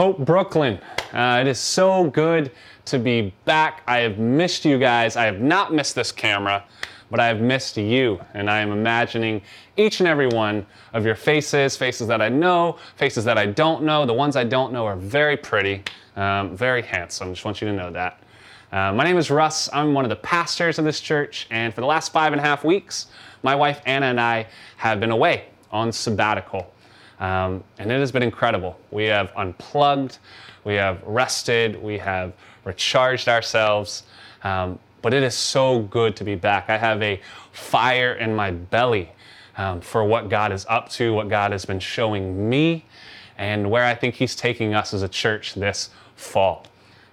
[0.00, 0.80] Hope Brooklyn.
[1.12, 2.52] Uh, it is so good
[2.86, 3.82] to be back.
[3.86, 5.14] I have missed you guys.
[5.14, 6.64] I have not missed this camera,
[7.10, 8.18] but I have missed you.
[8.32, 9.42] And I am imagining
[9.76, 13.82] each and every one of your faces, faces that I know, faces that I don't
[13.82, 14.06] know.
[14.06, 15.82] The ones I don't know are very pretty,
[16.16, 17.34] um, very handsome.
[17.34, 18.22] Just want you to know that.
[18.72, 19.68] Uh, my name is Russ.
[19.70, 22.42] I'm one of the pastors of this church, and for the last five and a
[22.42, 23.08] half weeks,
[23.42, 24.46] my wife Anna and I
[24.78, 26.72] have been away on sabbatical.
[27.20, 28.78] Um, and it has been incredible.
[28.90, 30.18] We have unplugged,
[30.64, 32.32] we have rested, we have
[32.64, 34.04] recharged ourselves.
[34.42, 36.68] Um, but it is so good to be back.
[36.68, 37.20] I have a
[37.52, 39.10] fire in my belly
[39.56, 42.84] um, for what God is up to, what God has been showing me,
[43.38, 46.66] and where I think He's taking us as a church this fall.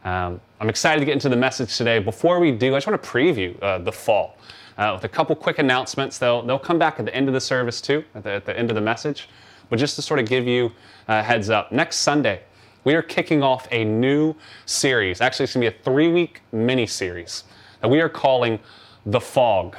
[0.04, 2.00] Um, I'm excited to get into the message today.
[2.00, 4.38] Before we do, I just want to preview uh, the fall
[4.78, 6.18] uh, with a couple quick announcements.
[6.18, 8.58] They'll, they'll come back at the end of the service too, at the, at the
[8.58, 9.28] end of the message.
[9.70, 10.72] But just to sort of give you
[11.08, 12.42] a heads up, next Sunday,
[12.84, 14.34] we are kicking off a new
[14.66, 15.20] series.
[15.20, 17.44] Actually, it's going to be a three week mini series
[17.82, 18.60] that we are calling
[19.06, 19.76] The Fog.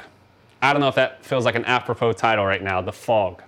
[0.61, 3.41] I don't know if that feels like an apropos title right now, The Fog.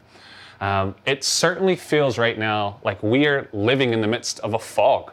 [0.61, 4.59] Um, it certainly feels right now like we are living in the midst of a
[4.59, 5.11] fog.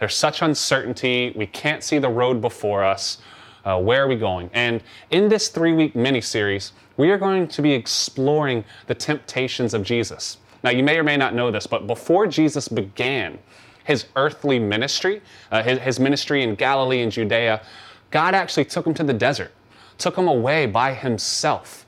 [0.00, 1.32] There's such uncertainty.
[1.36, 3.18] We can't see the road before us.
[3.64, 4.50] Uh, where are we going?
[4.52, 9.72] And in this three week mini series, we are going to be exploring the temptations
[9.72, 10.38] of Jesus.
[10.62, 13.38] Now, you may or may not know this, but before Jesus began
[13.84, 17.62] his earthly ministry, uh, his, his ministry in Galilee and Judea,
[18.10, 19.52] God actually took him to the desert,
[19.96, 21.86] took him away by himself.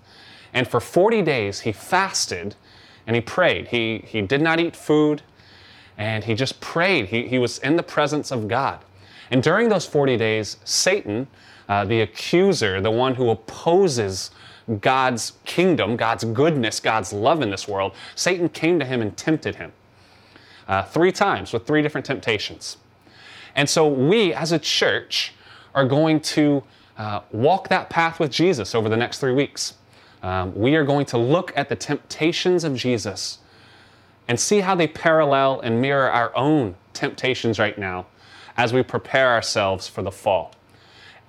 [0.52, 2.54] And for 40 days, he fasted
[3.06, 3.68] and he prayed.
[3.68, 5.22] He, he did not eat food
[5.98, 7.06] and he just prayed.
[7.06, 8.80] He, he was in the presence of God.
[9.30, 11.28] And during those 40 days, Satan,
[11.68, 14.30] uh, the accuser, the one who opposes
[14.80, 19.56] God's kingdom, God's goodness, God's love in this world, Satan came to him and tempted
[19.56, 19.72] him
[20.68, 22.76] uh, three times with three different temptations.
[23.56, 25.34] And so we as a church
[25.74, 26.62] are going to
[26.96, 29.74] uh, walk that path with Jesus over the next three weeks.
[30.22, 33.38] Um, we are going to look at the temptations of Jesus
[34.28, 38.06] and see how they parallel and mirror our own temptations right now
[38.56, 40.52] as we prepare ourselves for the fall.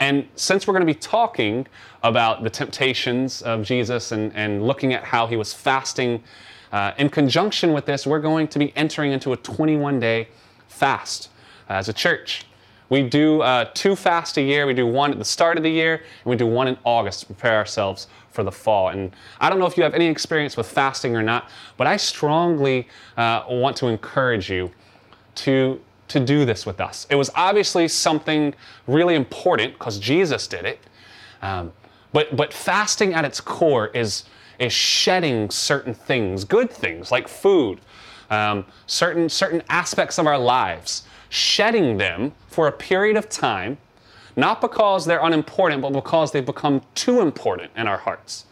[0.01, 1.67] And since we're going to be talking
[2.01, 6.23] about the temptations of Jesus and, and looking at how he was fasting,
[6.71, 10.27] uh, in conjunction with this, we're going to be entering into a 21 day
[10.67, 11.29] fast
[11.69, 12.45] as a church.
[12.89, 14.65] We do uh, two fasts a year.
[14.65, 17.21] We do one at the start of the year, and we do one in August
[17.21, 18.89] to prepare ourselves for the fall.
[18.89, 21.95] And I don't know if you have any experience with fasting or not, but I
[21.95, 24.71] strongly uh, want to encourage you
[25.35, 25.79] to
[26.11, 27.07] to do this with us.
[27.09, 28.53] It was obviously something
[28.87, 30.79] really important because Jesus did it.
[31.41, 31.73] Um,
[32.13, 34.25] but, but fasting at its core is,
[34.59, 37.79] is shedding certain things, good things like food,
[38.29, 43.77] um, certain, certain aspects of our lives, shedding them for a period of time,
[44.35, 48.45] not because they're unimportant, but because they've become too important in our hearts.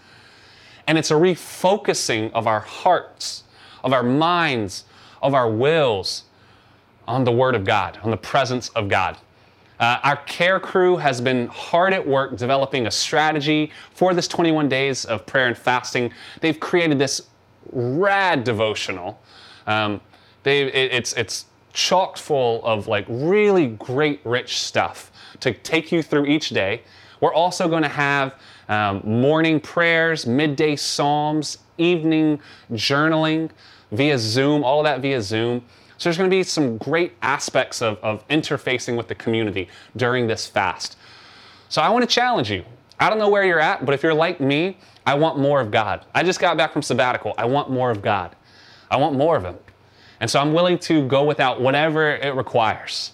[0.87, 3.43] And it's a refocusing of our hearts,
[3.83, 4.85] of our minds,
[5.21, 6.23] of our wills
[7.09, 9.17] on the Word of God, on the presence of God.
[9.79, 14.69] Uh, our care crew has been hard at work developing a strategy for this 21
[14.69, 16.13] days of prayer and fasting.
[16.41, 17.21] They've created this
[17.71, 19.19] rad devotional.
[19.65, 20.01] Um,
[20.43, 26.03] they, it, it's, it's chocked full of like really great, rich stuff to take you
[26.03, 26.83] through each day.
[27.21, 28.35] We're also going to have
[28.67, 32.39] um, morning prayers, midday psalms, evening
[32.73, 33.49] journaling
[33.91, 35.63] via Zoom, all of that via Zoom.
[35.99, 39.67] So there's going to be some great aspects of, of interfacing with the community
[39.97, 40.97] during this fast.
[41.67, 42.63] So I want to challenge you.
[43.01, 45.71] I don't know where you're at, but if you're like me, I want more of
[45.71, 46.05] God.
[46.15, 47.33] I just got back from sabbatical.
[47.37, 48.33] I want more of God.
[48.89, 49.57] I want more of Him.
[50.21, 53.11] And so I'm willing to go without whatever it requires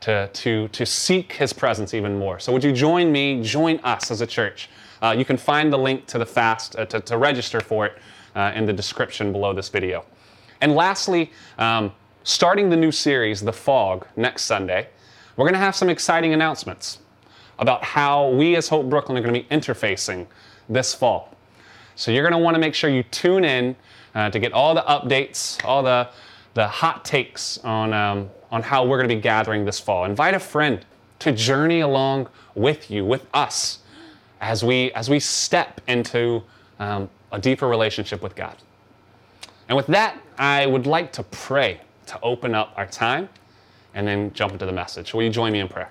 [0.00, 2.40] to, to, to seek His presence even more.
[2.40, 4.68] So would you join me, join us as a church?
[5.00, 7.98] Uh, you can find the link to the fast, uh, to, to register for it
[8.34, 10.04] uh, in the description below this video.
[10.60, 11.92] And lastly, um,
[12.26, 14.88] starting the new series, The Fog, next Sunday,
[15.36, 16.98] we're going to have some exciting announcements
[17.60, 20.26] about how we as Hope Brooklyn are going to be interfacing
[20.68, 21.32] this fall.
[21.94, 23.76] So you're going to want to make sure you tune in
[24.16, 26.08] uh, to get all the updates, all the,
[26.54, 30.04] the hot takes on, um, on how we're going to be gathering this fall.
[30.04, 30.84] Invite a friend
[31.20, 33.78] to journey along with you, with us,
[34.40, 36.42] as we, as we step into
[36.80, 38.56] um, a deeper relationship with God.
[39.68, 43.28] And with that, I would like to pray to open up our time
[43.94, 45.12] and then jump into the message.
[45.14, 45.90] Will you join me in prayer?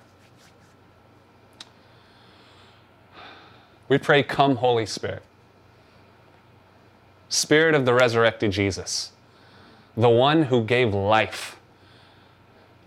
[3.87, 5.23] We pray, Come, Holy Spirit.
[7.29, 9.11] Spirit of the resurrected Jesus,
[9.97, 11.57] the one who gave life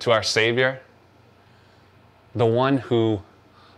[0.00, 0.80] to our Savior,
[2.34, 3.20] the one who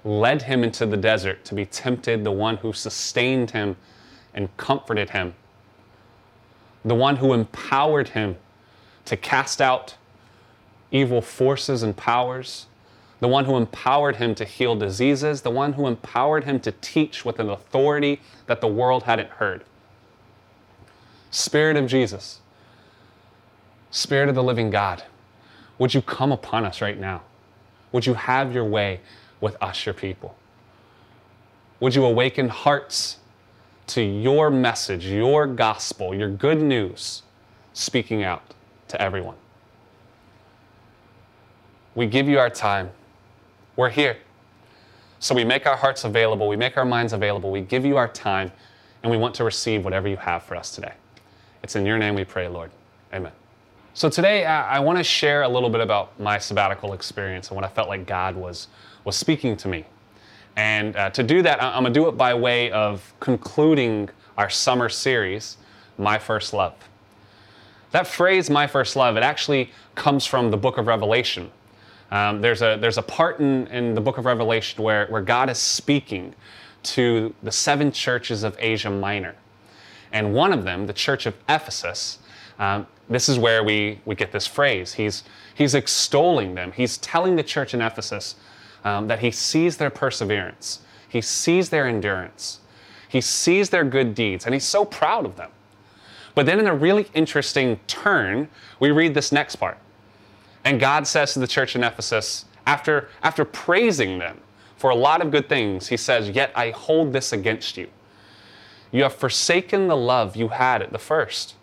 [0.04, 3.76] led him into the desert to be tempted, the one who sustained him
[4.34, 5.34] and comforted him,
[6.84, 8.36] the one who empowered him
[9.10, 9.96] to cast out
[10.92, 12.66] evil forces and powers,
[13.18, 17.24] the one who empowered him to heal diseases, the one who empowered him to teach
[17.24, 19.64] with an authority that the world hadn't heard.
[21.32, 22.38] Spirit of Jesus,
[23.90, 25.02] Spirit of the living God,
[25.76, 27.22] would you come upon us right now?
[27.90, 29.00] Would you have your way
[29.40, 30.36] with us, your people?
[31.80, 33.16] Would you awaken hearts
[33.88, 37.22] to your message, your gospel, your good news,
[37.72, 38.54] speaking out
[38.90, 39.36] to everyone?
[41.94, 42.90] We give you our time.
[43.76, 44.16] We're here.
[45.18, 48.08] So we make our hearts available, we make our minds available, we give you our
[48.08, 48.50] time,
[49.02, 50.94] and we want to receive whatever you have for us today.
[51.62, 52.70] It's in your name we pray, Lord.
[53.12, 53.32] Amen.
[53.92, 57.64] So today I, want to share a little bit about my sabbatical experience and what
[57.64, 58.68] I felt like God was,
[59.04, 59.84] was speaking to me.
[60.56, 64.08] And uh, to do that, I'm going to do it by way of concluding
[64.38, 65.58] our summer series,
[65.98, 66.74] My First Love.
[67.92, 71.50] That phrase, My First Love, it actually comes from the book of Revelation.
[72.10, 75.50] Um, there's, a, there's a part in, in the book of Revelation where, where God
[75.50, 76.34] is speaking
[76.82, 79.34] to the seven churches of Asia Minor.
[80.12, 82.18] And one of them, the church of Ephesus,
[82.58, 84.94] um, this is where we, we get this phrase.
[84.94, 86.72] He's, he's extolling them.
[86.72, 88.36] He's telling the church in Ephesus
[88.84, 92.60] um, that he sees their perseverance, he sees their endurance,
[93.08, 95.50] he sees their good deeds, and he's so proud of them.
[96.34, 98.48] But then, in a really interesting turn,
[98.78, 99.78] we read this next part.
[100.64, 104.40] And God says to the church in Ephesus, after, after praising them
[104.76, 107.88] for a lot of good things, He says, Yet I hold this against you.
[108.92, 111.54] You have forsaken the love you had at the first.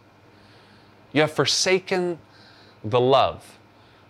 [1.11, 2.19] You have forsaken
[2.83, 3.57] the love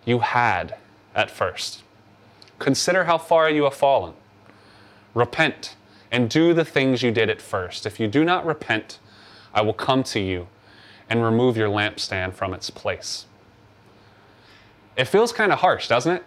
[0.04, 0.76] you had
[1.14, 1.82] at first.
[2.58, 4.14] Consider how far you have fallen.
[5.14, 5.76] Repent
[6.10, 7.86] and do the things you did at first.
[7.86, 8.98] If you do not repent,
[9.54, 10.48] I will come to you
[11.08, 13.26] and remove your lampstand from its place.
[14.96, 16.24] It feels kind of harsh, doesn't it?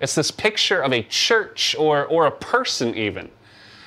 [0.00, 3.30] It's this picture of a church or, or a person, even,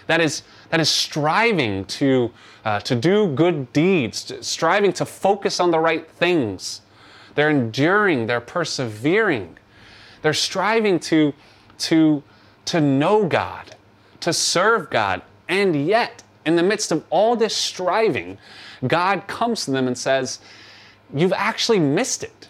[0.08, 2.32] that is, that is striving to,
[2.66, 6.82] uh, to do good deeds, striving to focus on the right things.
[7.36, 9.58] They're enduring, they're persevering,
[10.22, 11.34] they're striving to,
[11.80, 12.24] to,
[12.66, 13.76] to know God,
[14.22, 15.22] to serve God.
[15.48, 18.38] And yet, in the midst of all this striving,
[18.88, 20.40] God comes to them and says,
[21.14, 22.48] You've actually missed it.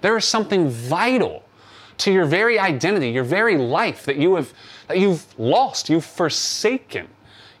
[0.00, 1.44] There is something vital
[1.98, 4.52] to your very identity, your very life that you have
[4.86, 7.08] that you've lost, you've forsaken.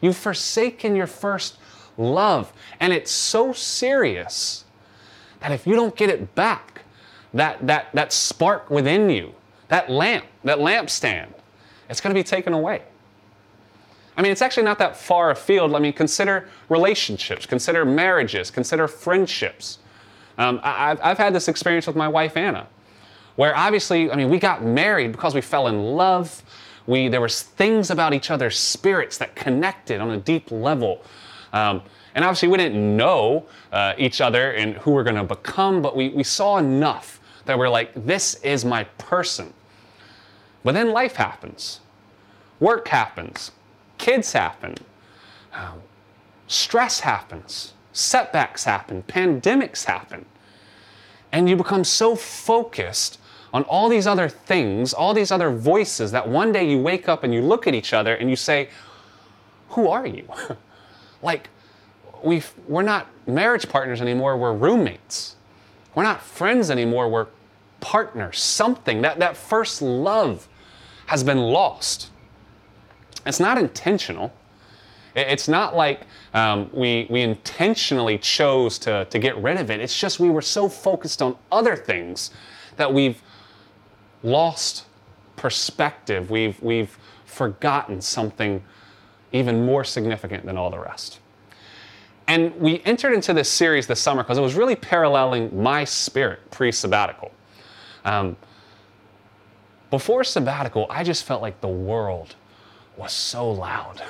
[0.00, 1.58] You've forsaken your first
[1.96, 2.52] love.
[2.78, 4.64] And it's so serious
[5.40, 6.82] that if you don't get it back,
[7.34, 9.34] that that that spark within you,
[9.68, 11.28] that lamp, that lampstand,
[11.90, 12.82] it's going to be taken away.
[14.18, 15.76] I mean, it's actually not that far afield.
[15.76, 19.78] I mean, consider relationships, consider marriages, consider friendships.
[20.38, 22.66] Um, I've, I've had this experience with my wife, Anna,
[23.36, 26.42] where obviously, I mean, we got married because we fell in love.
[26.88, 31.00] We, there was things about each other's spirits that connected on a deep level.
[31.52, 31.82] Um,
[32.16, 35.94] and obviously, we didn't know uh, each other and who we're going to become, but
[35.94, 39.52] we, we saw enough that we're like, this is my person.
[40.64, 41.78] But then life happens,
[42.58, 43.52] work happens,
[43.98, 44.74] kids happen,
[45.52, 45.82] um,
[46.46, 50.24] stress happens setbacks happen, pandemics happen.
[51.32, 53.18] And you become so focused
[53.52, 57.24] on all these other things, all these other voices, that one day you wake up
[57.24, 58.68] and you look at each other and you say,
[59.70, 60.26] Who are you?
[61.22, 61.48] like,
[62.22, 65.36] we we're not marriage partners anymore, we're roommates.
[65.94, 67.26] We're not friends anymore, we're
[67.80, 68.38] partners.
[68.38, 70.48] Something, that, that first love
[71.06, 72.10] has been lost.
[73.26, 74.32] It's not intentional.
[75.14, 76.02] It's not like
[76.34, 79.80] um, we, we intentionally chose to, to get rid of it.
[79.80, 82.30] It's just we were so focused on other things
[82.76, 83.20] that we've
[84.22, 84.86] lost
[85.36, 86.30] perspective.
[86.30, 88.62] We've, we've forgotten something
[89.32, 91.20] even more significant than all the rest.
[92.26, 96.50] And we entered into this series this summer because it was really paralleling my spirit
[96.50, 97.32] pre sabbatical.
[98.04, 98.36] Um,
[99.90, 102.34] before sabbatical, I just felt like the world
[102.98, 104.02] was so loud.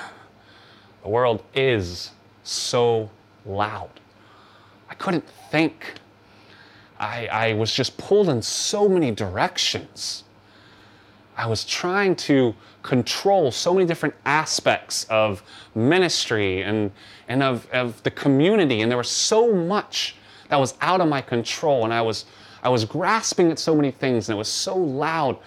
[1.03, 2.11] The world is
[2.43, 3.09] so
[3.45, 3.91] loud.
[4.89, 5.93] I couldn't think.
[6.99, 10.23] I, I was just pulled in so many directions.
[11.37, 12.53] I was trying to
[12.83, 15.41] control so many different aspects of
[15.75, 16.91] ministry and,
[17.29, 20.15] and of, of the community, and there was so much
[20.49, 22.25] that was out of my control, and I was,
[22.63, 25.37] I was grasping at so many things, and it was so loud.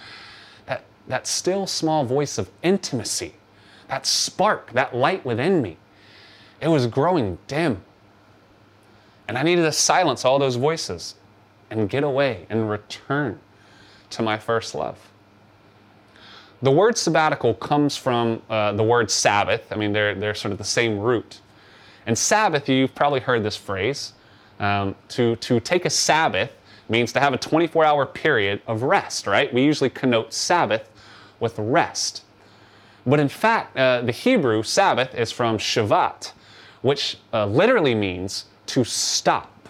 [1.09, 3.35] That, still small voice of intimacy,
[3.88, 5.76] that spark, that light within me,
[6.61, 7.82] it was growing dim.
[9.28, 11.16] And I needed to silence all those voices
[11.71, 13.40] and get away and return
[14.11, 14.99] to my first love.
[16.61, 19.73] The word sabbatical comes from uh, the word Sabbath.
[19.73, 21.40] I mean, they're, they're sort of the same root.
[22.06, 24.12] And Sabbath, you've probably heard this phrase.
[24.61, 26.52] Um, to, to take a Sabbath
[26.88, 29.52] means to have a 24 hour period of rest, right?
[29.52, 30.88] We usually connote Sabbath
[31.42, 32.22] with rest.
[33.04, 36.32] But in fact, uh, the Hebrew Sabbath is from Shabbat,
[36.80, 39.68] which uh, literally means to stop,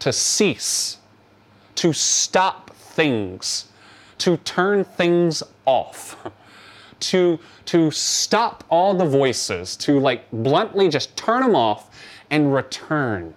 [0.00, 0.98] to cease,
[1.76, 3.66] to stop things,
[4.18, 6.16] to turn things off,
[7.00, 11.90] to, to stop all the voices, to like bluntly just turn them off
[12.28, 13.32] and return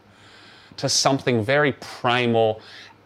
[0.78, 2.60] to something very primal,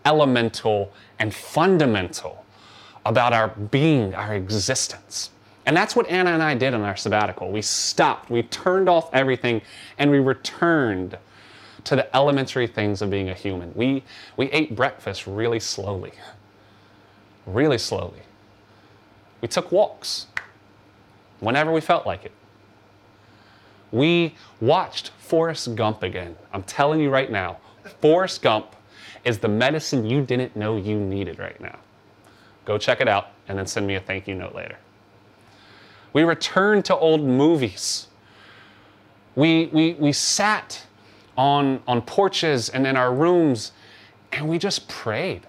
[0.05, 2.42] elemental, and fundamental
[3.05, 5.29] about our being, our existence.
[5.65, 7.51] And that's what Anna and I did on our sabbatical.
[7.51, 9.61] We stopped, we turned off everything,
[9.97, 11.17] and we returned
[11.85, 13.73] to the elementary things of being a human.
[13.75, 14.03] We,
[14.37, 16.13] we ate breakfast really slowly,
[17.45, 18.21] really slowly.
[19.41, 20.27] We took walks
[21.39, 22.31] whenever we felt like it.
[23.91, 26.35] We watched Forrest Gump again.
[26.51, 27.57] I'm telling you right now,
[28.01, 28.75] Forrest Gump
[29.23, 31.77] is the medicine you didn't know you needed right now.
[32.65, 34.77] Go check it out and then send me a thank you note later.
[36.13, 38.07] We returned to old movies.
[39.35, 40.85] We, we, we sat
[41.37, 43.71] on, on porches and in our rooms
[44.31, 45.41] and we just prayed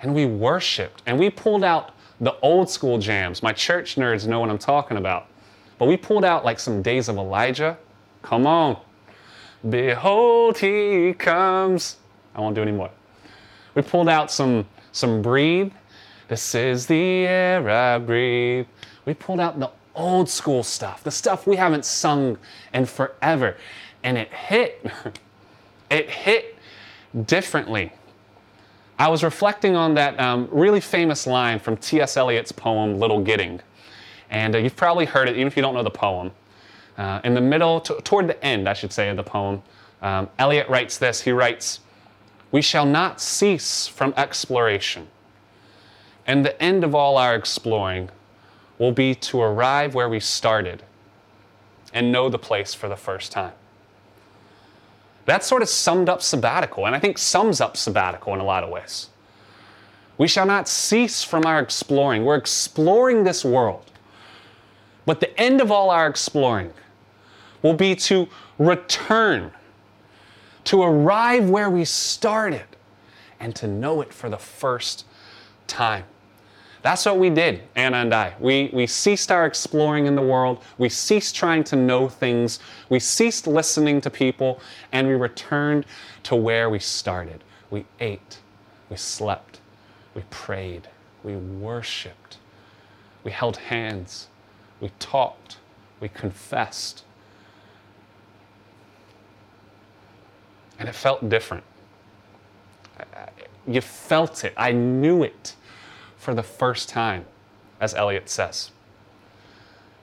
[0.00, 3.42] and we worshiped and we pulled out the old school jams.
[3.42, 5.26] My church nerds know what I'm talking about.
[5.78, 7.76] But we pulled out like some days of Elijah.
[8.22, 8.76] Come on.
[9.68, 11.96] Behold, he comes.
[12.36, 12.90] I won't do any more.
[13.74, 15.72] We pulled out some, some breathe.
[16.28, 18.66] This is the air I breathe.
[19.04, 22.38] We pulled out the old school stuff, the stuff we haven't sung
[22.72, 23.56] in forever.
[24.02, 24.86] And it hit.
[25.90, 26.56] It hit
[27.26, 27.92] differently.
[28.98, 32.16] I was reflecting on that um, really famous line from T.S.
[32.16, 33.60] Eliot's poem, Little Gidding.
[34.30, 36.30] And uh, you've probably heard it, even if you don't know the poem.
[36.96, 39.62] Uh, in the middle, t- toward the end, I should say, of the poem,
[40.00, 41.20] um, Eliot writes this.
[41.20, 41.80] He writes,
[42.52, 45.08] We shall not cease from exploration,
[46.26, 48.10] and the end of all our exploring
[48.78, 50.82] will be to arrive where we started
[51.92, 53.52] and know the place for the first time.
[55.26, 58.64] That sort of summed up sabbatical, and I think sums up sabbatical in a lot
[58.64, 59.08] of ways.
[60.18, 62.24] We shall not cease from our exploring.
[62.24, 63.90] We're exploring this world.
[65.06, 66.72] But the end of all our exploring
[67.62, 69.52] will be to return,
[70.64, 72.64] to arrive where we started,
[73.40, 75.04] and to know it for the first
[75.66, 76.04] time.
[76.82, 78.34] That's what we did, Anna and I.
[78.40, 80.62] We, we ceased our exploring in the world.
[80.78, 82.58] We ceased trying to know things.
[82.88, 84.60] We ceased listening to people,
[84.90, 85.86] and we returned
[86.24, 87.44] to where we started.
[87.70, 88.38] We ate,
[88.90, 89.60] we slept,
[90.14, 90.88] we prayed,
[91.22, 92.38] we worshiped,
[93.22, 94.26] we held hands,
[94.80, 95.58] we talked,
[96.00, 97.04] we confessed.
[100.80, 101.62] And it felt different.
[103.68, 104.52] You felt it.
[104.56, 105.54] I knew it
[106.22, 107.24] for the first time,
[107.80, 108.70] as Eliot says.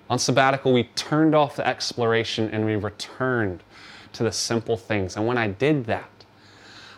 [0.10, 3.64] On sabbatical, we turned off the exploration and we returned
[4.12, 5.16] to the simple things.
[5.16, 6.10] And when I did that,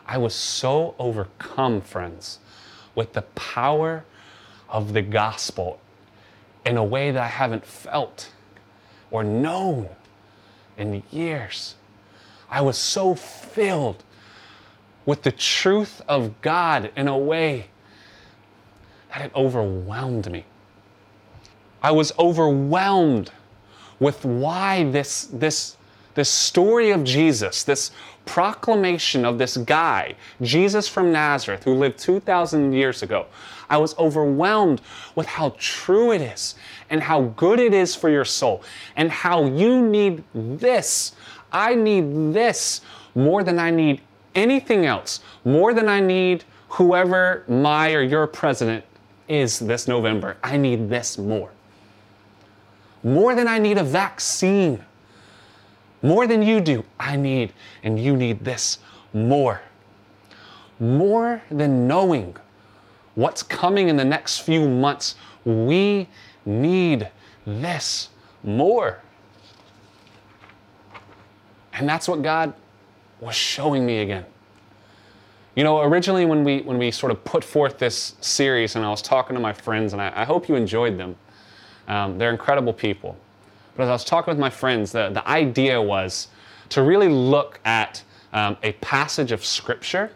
[0.08, 2.40] I was so overcome, friends,
[2.96, 4.06] with the power
[4.68, 5.80] of the gospel
[6.66, 8.32] in a way that I haven't felt
[9.12, 9.88] or known
[10.80, 11.76] in years.
[12.50, 14.04] I was so filled
[15.06, 17.68] with the truth of God in a way
[19.12, 20.46] that it overwhelmed me.
[21.84, 23.32] I was overwhelmed
[24.00, 25.78] with why this, this,
[26.16, 27.92] this story of Jesus, this
[28.26, 33.26] proclamation of this guy, Jesus from Nazareth, who lived 2,000 years ago,
[33.70, 34.82] I was overwhelmed
[35.16, 36.56] with how true it is
[36.90, 38.64] and how good it is for your soul
[38.96, 41.14] and how you need this.
[41.52, 42.82] I need this
[43.16, 44.02] more than I need
[44.36, 48.86] anything else, more than I need whoever my or your president
[49.32, 50.36] is this November.
[50.44, 51.52] I need this more.
[53.02, 54.84] More than I need a vaccine.
[56.02, 58.80] More than you do, I need, and you need this
[59.14, 59.62] more.
[60.80, 62.36] More than knowing
[63.16, 66.10] what's coming in the next few months, we
[66.46, 67.10] need
[67.46, 68.10] this
[68.44, 69.00] more.
[71.74, 72.54] And that's what God
[73.22, 74.26] was showing me again.
[75.56, 78.90] You know, originally when we when we sort of put forth this series, and I
[78.90, 81.16] was talking to my friends, and I, I hope you enjoyed them.
[81.88, 83.18] Um, they're incredible people.
[83.76, 86.28] But as I was talking with my friends, the, the idea was
[86.70, 90.12] to really look at um, a passage of Scripture,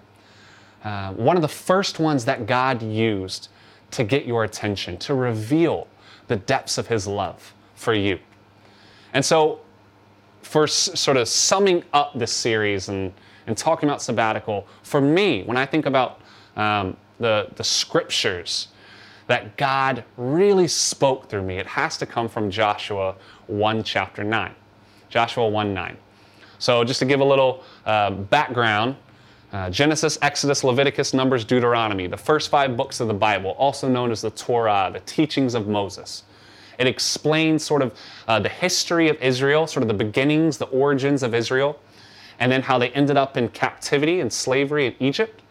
[0.84, 3.50] uh, one of the first ones that God used
[3.92, 5.88] to get your attention, to reveal
[6.27, 8.20] the depths of His love for you.
[9.13, 9.60] And so,
[10.44, 13.13] for s- sort of summing up this series and,
[13.48, 16.20] and talking about sabbatical, for me, when I think about
[16.56, 18.70] um, the, the scriptures
[19.28, 23.16] that God really spoke through me, it has to come from Joshua
[23.48, 24.54] 1, chapter 9.
[25.10, 25.98] Joshua 1 9.
[26.58, 28.96] So, just to give a little uh, background,
[29.52, 34.12] uh, Genesis, Exodus, Leviticus, Numbers, Deuteronomy, the first five books of the Bible, also known
[34.12, 36.24] as the Torah, the teachings of Moses.
[36.78, 37.98] It explains sort of
[38.28, 41.80] uh, the history of Israel, sort of the beginnings, the origins of Israel,
[42.39, 45.42] and then how they ended up in captivity and slavery in Egypt.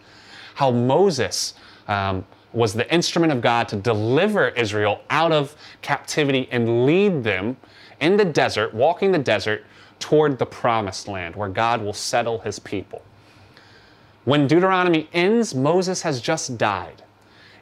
[0.55, 1.55] How Moses
[1.89, 7.57] um, was the instrument of God to deliver Israel out of captivity and lead them
[8.01, 9.65] in the desert, walking the desert
[9.99, 13.03] toward the promised land where God will settle his people.
[14.25, 17.03] When Deuteronomy ends, Moses has just died.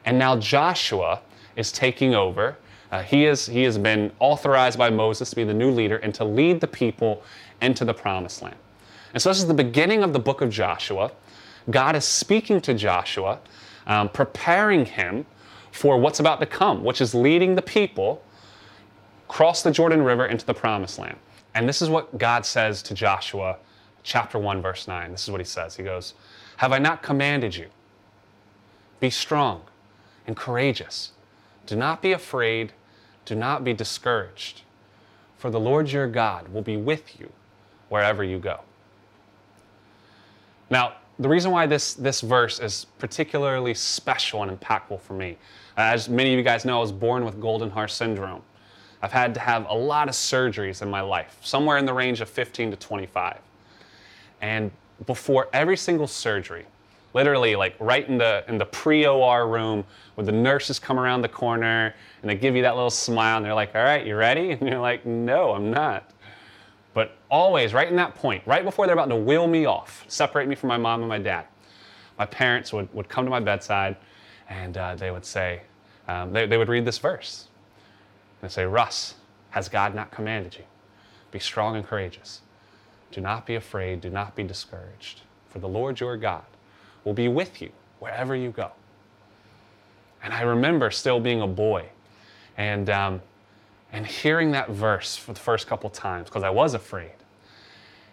[0.05, 1.21] And now Joshua
[1.55, 2.57] is taking over.
[2.91, 6.13] Uh, he, is, he has been authorized by Moses to be the new leader and
[6.15, 7.23] to lead the people
[7.61, 8.55] into the promised land.
[9.13, 11.11] And so, this is the beginning of the book of Joshua.
[11.69, 13.39] God is speaking to Joshua,
[13.87, 15.25] um, preparing him
[15.71, 18.23] for what's about to come, which is leading the people
[19.27, 21.17] cross the Jordan River into the promised land.
[21.55, 23.57] And this is what God says to Joshua,
[24.03, 25.11] chapter 1, verse 9.
[25.11, 25.75] This is what he says.
[25.75, 26.13] He goes,
[26.57, 27.67] Have I not commanded you?
[28.99, 29.63] Be strong
[30.27, 31.13] and courageous.
[31.65, 32.73] Do not be afraid.
[33.25, 34.61] Do not be discouraged.
[35.37, 37.31] For the Lord your God will be with you
[37.89, 38.59] wherever you go.
[40.73, 45.37] Now, the reason why this, this verse is particularly special and impactful for me,
[45.77, 48.41] as many of you guys know, I was born with Goldenhar syndrome.
[48.99, 52.21] I've had to have a lot of surgeries in my life, somewhere in the range
[52.21, 53.37] of 15 to 25.
[54.41, 54.71] And
[55.05, 56.65] before every single surgery,
[57.13, 61.29] literally like right in the in the pre-OR room where the nurses come around the
[61.29, 61.93] corner
[62.23, 64.67] and they give you that little smile and they're like, "All right, you ready?" And
[64.67, 66.09] you're like, "No, I'm not."
[66.93, 70.47] But always, right in that point, right before they're about to wheel me off, separate
[70.47, 71.45] me from my mom and my dad,
[72.17, 73.97] my parents would, would come to my bedside
[74.49, 75.61] and uh, they would say,
[76.07, 77.47] um, they, they would read this verse
[78.41, 79.15] and say, Russ,
[79.51, 80.65] has God not commanded you?
[81.31, 82.41] Be strong and courageous.
[83.11, 84.01] Do not be afraid.
[84.01, 85.21] Do not be discouraged.
[85.49, 86.43] For the Lord your God
[87.03, 88.71] will be with you wherever you go.
[90.23, 91.89] And I remember still being a boy
[92.57, 93.21] and, um,
[93.93, 97.11] and hearing that verse for the first couple times because I was afraid.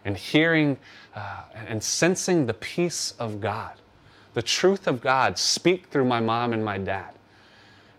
[0.05, 0.79] And hearing
[1.15, 3.73] uh, and sensing the peace of God,
[4.35, 7.15] the truth of God speak through my mom and my dad.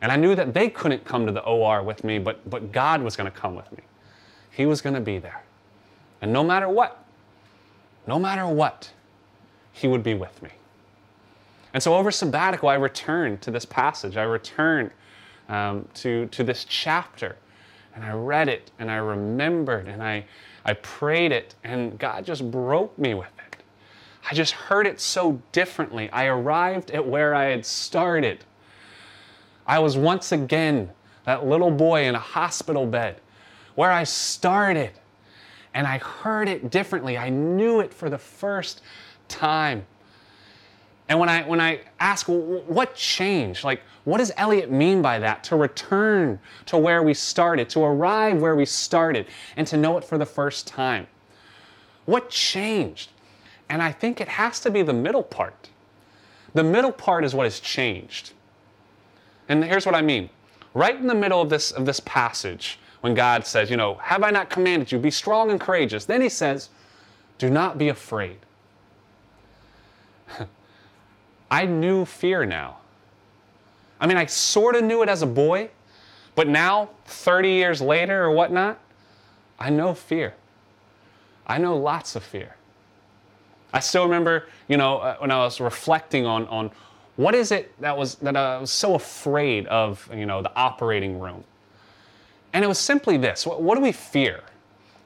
[0.02, 3.02] And I knew that they couldn't come to the OR with me, but, but God
[3.04, 3.84] was going to come with me.
[4.52, 5.44] He was going to be there.
[6.22, 7.04] And no matter what,
[8.08, 8.92] no matter what,
[9.74, 10.50] He would be with me.
[11.74, 14.18] And so over sabbatical, I returned to this passage.
[14.18, 14.92] I returned
[15.50, 17.38] um, to, to this chapter.
[17.96, 20.26] And I read it and I remembered and I,
[20.66, 23.64] I prayed it, and God just broke me with it.
[24.30, 26.10] I just heard it so differently.
[26.12, 28.46] I arrived at where I had started.
[29.66, 30.92] I was once again
[31.26, 33.20] that little boy in a hospital bed
[33.76, 34.92] where I started
[35.74, 37.18] and I heard it differently.
[37.18, 38.82] I knew it for the first
[39.28, 39.86] time.
[41.10, 45.44] And when I when I ask what changed, like what does Eliot mean by that?
[45.46, 50.04] To return to where we started, to arrive where we started, and to know it
[50.04, 51.08] for the first time.
[52.06, 53.12] What changed?
[53.70, 55.70] And I think it has to be the middle part.
[56.54, 58.34] The middle part is what has changed.
[59.48, 60.30] And here's what I mean.
[60.74, 64.24] Right in the middle of this, of this passage, when God says, you know, have
[64.24, 66.70] I not commanded you, be strong and courageous, then he says,
[67.38, 68.38] do not be afraid.
[71.52, 72.81] I knew fear now.
[74.02, 75.70] I mean, I sort of knew it as a boy,
[76.34, 78.80] but now, 30 years later or whatnot,
[79.60, 80.34] I know fear.
[81.46, 82.56] I know lots of fear.
[83.74, 86.72] I still remember, you know, uh, when I was reflecting on, on
[87.16, 91.20] what is it that was that I was so afraid of, you know, the operating
[91.20, 91.44] room.
[92.54, 93.46] And it was simply this.
[93.46, 94.42] What, what do we fear?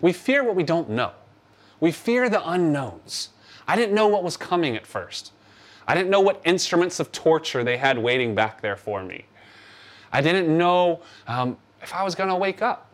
[0.02, 1.12] We fear what we don't know.
[1.80, 3.30] We fear the unknowns.
[3.68, 5.32] I didn't know what was coming at first.
[5.88, 9.26] I didn't know what instruments of torture they had waiting back there for me.
[10.12, 12.90] I didn't know um, if I was going to wake up.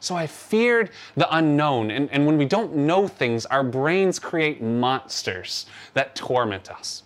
[0.00, 1.90] So I feared the unknown.
[1.90, 7.02] And, and when we don't know things, our brains create monsters that torment us.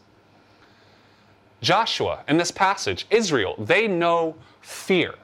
[1.60, 5.14] Joshua in this passage, Israel, they know fear.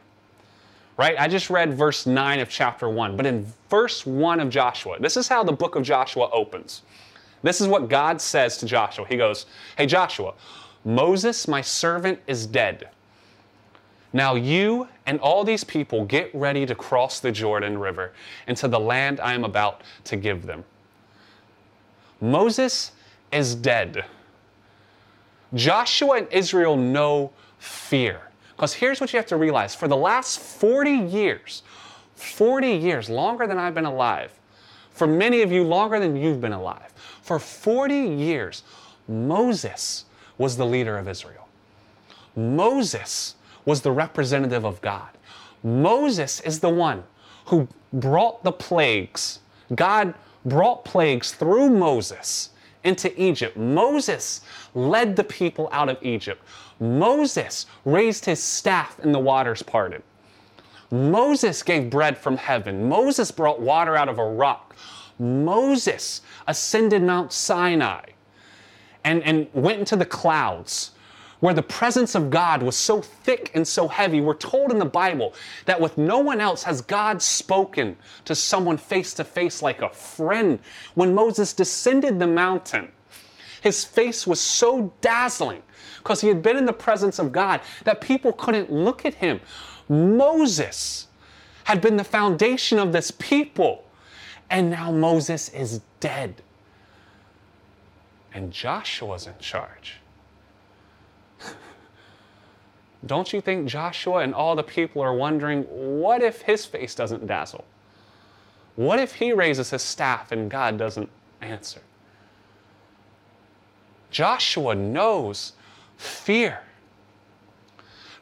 [0.96, 1.14] Right?
[1.18, 5.16] I just read verse 9 of chapter 1, but in verse 1 of Joshua, this
[5.16, 6.82] is how the book of Joshua opens.
[7.42, 9.06] This is what God says to Joshua.
[9.08, 10.34] He goes, Hey, Joshua,
[10.84, 12.88] Moses, my servant, is dead.
[14.12, 18.12] Now you and all these people get ready to cross the Jordan River
[18.48, 20.64] into the land I am about to give them.
[22.20, 22.92] Moses
[23.32, 24.04] is dead.
[25.54, 28.20] Joshua and Israel know fear.
[28.56, 31.62] Because here's what you have to realize for the last 40 years,
[32.16, 34.32] 40 years, longer than I've been alive,
[34.90, 36.92] for many of you, longer than you've been alive,
[37.30, 38.64] for 40 years,
[39.06, 40.04] Moses
[40.36, 41.46] was the leader of Israel.
[42.34, 45.10] Moses was the representative of God.
[45.62, 47.04] Moses is the one
[47.44, 49.38] who brought the plagues.
[49.76, 50.12] God
[50.44, 52.50] brought plagues through Moses
[52.82, 53.56] into Egypt.
[53.56, 54.40] Moses
[54.74, 56.42] led the people out of Egypt.
[56.80, 60.02] Moses raised his staff and the waters parted.
[60.90, 62.88] Moses gave bread from heaven.
[62.88, 64.74] Moses brought water out of a rock.
[65.20, 68.06] Moses ascended Mount Sinai
[69.04, 70.92] and, and went into the clouds
[71.40, 74.20] where the presence of God was so thick and so heavy.
[74.20, 78.76] We're told in the Bible that with no one else has God spoken to someone
[78.76, 80.58] face to face like a friend.
[80.94, 82.92] When Moses descended the mountain,
[83.62, 85.62] his face was so dazzling
[85.98, 89.40] because he had been in the presence of God that people couldn't look at him.
[89.88, 91.08] Moses
[91.64, 93.84] had been the foundation of this people,
[94.50, 96.42] and now Moses is dead.
[98.34, 99.96] And Joshua's in charge.
[103.06, 107.26] Don't you think Joshua and all the people are wondering, what if his face doesn't
[107.26, 107.64] dazzle?
[108.76, 111.08] What if he raises his staff and God doesn't
[111.40, 111.80] answer?
[114.10, 115.52] Joshua knows
[115.96, 116.62] fear.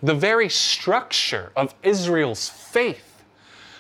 [0.03, 3.08] The very structure of Israel's faith,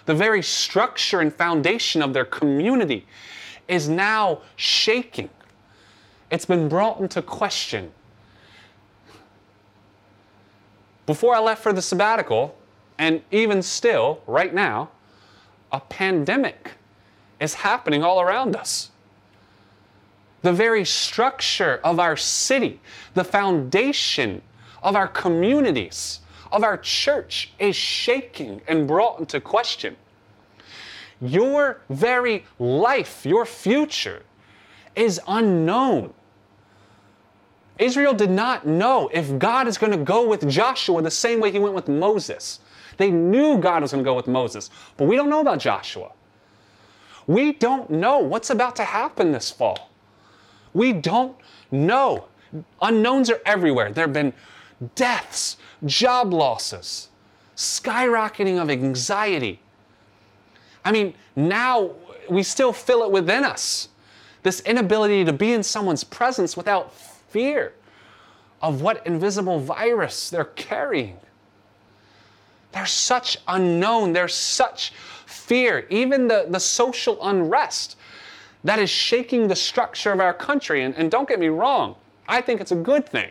[0.09, 3.07] the very structure and foundation of their community
[3.69, 5.29] is now shaking.
[6.31, 7.93] It's been brought into question
[11.05, 12.57] before I left for the sabbatical,
[12.97, 14.89] and even still, right now,
[15.73, 16.73] a pandemic
[17.39, 18.91] is happening all around us.
[20.41, 22.81] The very structure of our city,
[23.13, 24.41] the foundation
[24.83, 26.21] of our communities,
[26.53, 29.97] of our church is shaking and brought into question.
[31.21, 34.23] Your very life, your future,
[34.95, 36.15] is unknown.
[37.79, 41.53] Israel did not know if God is going to go with Joshua the same way
[41.53, 42.61] he went with Moses.
[42.97, 46.11] They knew God was going to go with Moses, but we don't know about Joshua.
[47.29, 49.91] We don't know what's about to happen this fall.
[50.75, 51.37] We don't
[51.71, 52.25] know.
[52.83, 53.93] Unknowns are everywhere.
[53.93, 54.33] There have been
[54.95, 57.09] deaths, job losses,
[57.57, 59.61] skyrocketing of anxiety.
[60.85, 61.93] I mean, now
[62.31, 63.89] we still feel it within us.
[64.43, 67.73] This inability to be in someone's presence without fear
[68.63, 71.19] of what invisible virus they're carrying.
[72.73, 74.93] There's such unknown, there's such
[75.27, 77.97] fear, even the, the social unrest
[78.65, 80.85] that is shaking the structure of our country.
[80.85, 83.31] And, and don't get me wrong, I think it's a good thing.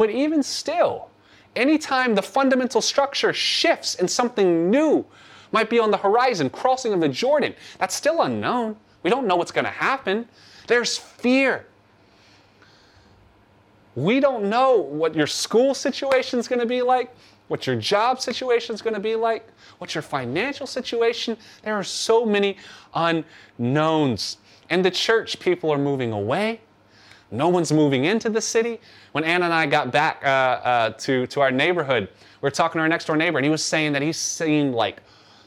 [0.00, 1.10] But even still,
[1.54, 5.04] anytime the fundamental structure shifts and something new
[5.52, 8.76] might be on the horizon, crossing of the Jordan, that's still unknown.
[9.02, 10.26] We don't know what's going to happen.
[10.68, 11.66] There's fear.
[13.94, 17.14] We don't know what your school situation is going to be like,
[17.48, 19.46] what your job situation is going to be like,
[19.80, 21.36] what your financial situation.
[21.62, 22.56] There are so many
[22.94, 24.38] unknowns.
[24.70, 26.62] And the church, people are moving away.
[27.30, 28.80] No one's moving into the city.
[29.12, 32.08] When Anna and I got back uh, uh, to, to our neighborhood,
[32.40, 34.72] we were talking to our next door neighbor, and he was saying that he's seen
[34.72, 35.02] like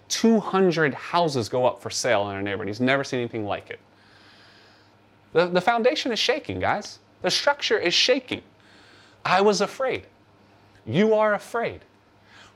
[0.09, 2.67] 200 houses go up for sale in our neighborhood.
[2.67, 3.79] He's never seen anything like it.
[5.33, 6.99] The, the foundation is shaking, guys.
[7.21, 8.43] The structure is shaking.
[9.25, 10.03] I was afraid.
[10.85, 11.81] You are afraid.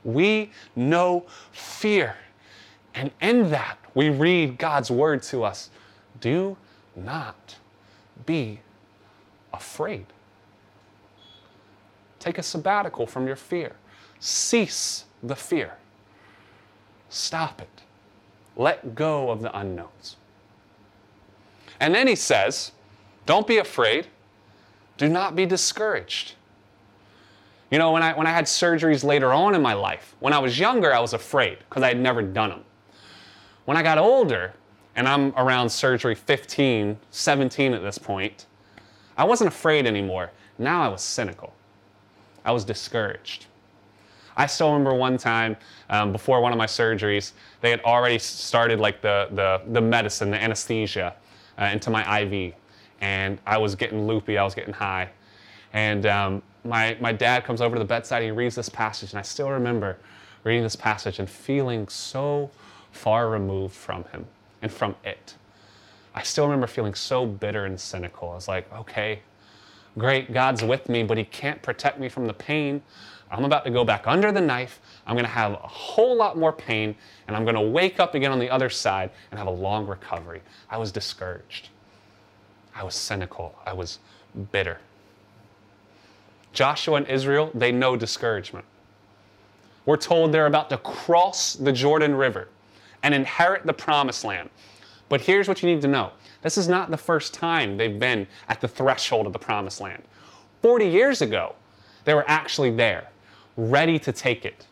[0.04, 2.16] We know fear.
[2.94, 5.70] And in that, we read God's word to us
[6.20, 6.56] do
[6.96, 7.56] not
[8.26, 8.60] be
[9.52, 10.06] afraid.
[12.18, 13.76] Take a sabbatical from your fear.
[14.20, 15.74] Cease the fear.
[17.08, 17.82] Stop it.
[18.56, 20.16] Let go of the unknowns.
[21.80, 22.72] And then he says,
[23.24, 24.08] Don't be afraid.
[24.96, 26.34] Do not be discouraged.
[27.70, 30.38] You know, when I, when I had surgeries later on in my life, when I
[30.38, 32.64] was younger, I was afraid because I had never done them.
[33.66, 34.54] When I got older,
[34.96, 38.46] and I'm around surgery 15, 17 at this point,
[39.18, 40.30] I wasn't afraid anymore.
[40.58, 41.52] Now I was cynical.
[42.44, 43.46] I was discouraged.
[44.36, 45.56] I still remember one time
[45.90, 50.30] um, before one of my surgeries, they had already started like the, the, the medicine,
[50.30, 51.16] the anesthesia
[51.60, 52.54] uh, into my IV.
[53.00, 55.10] And I was getting loopy, I was getting high.
[55.72, 59.18] And um, my, my dad comes over to the bedside, he reads this passage, and
[59.18, 59.98] I still remember
[60.44, 62.50] reading this passage and feeling so
[62.92, 64.24] far removed from him
[64.62, 65.34] and from it.
[66.18, 68.32] I still remember feeling so bitter and cynical.
[68.32, 69.20] I was like, okay,
[69.96, 72.82] great, God's with me, but He can't protect me from the pain.
[73.30, 74.80] I'm about to go back under the knife.
[75.06, 76.96] I'm going to have a whole lot more pain,
[77.28, 79.86] and I'm going to wake up again on the other side and have a long
[79.86, 80.42] recovery.
[80.68, 81.68] I was discouraged.
[82.74, 83.54] I was cynical.
[83.64, 84.00] I was
[84.50, 84.78] bitter.
[86.52, 88.64] Joshua and Israel, they know discouragement.
[89.86, 92.48] We're told they're about to cross the Jordan River
[93.04, 94.50] and inherit the promised land.
[95.08, 98.26] But here's what you need to know this is not the first time they've been
[98.48, 100.02] at the threshold of the promised land.
[100.62, 101.54] 40 years ago,
[102.04, 103.08] they were actually there,
[103.56, 104.66] ready to take it.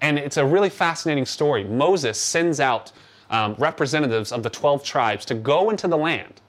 [0.00, 1.64] And it's a really fascinating story.
[1.64, 2.92] Moses sends out
[3.30, 6.40] um, representatives of the 12 tribes to go into the land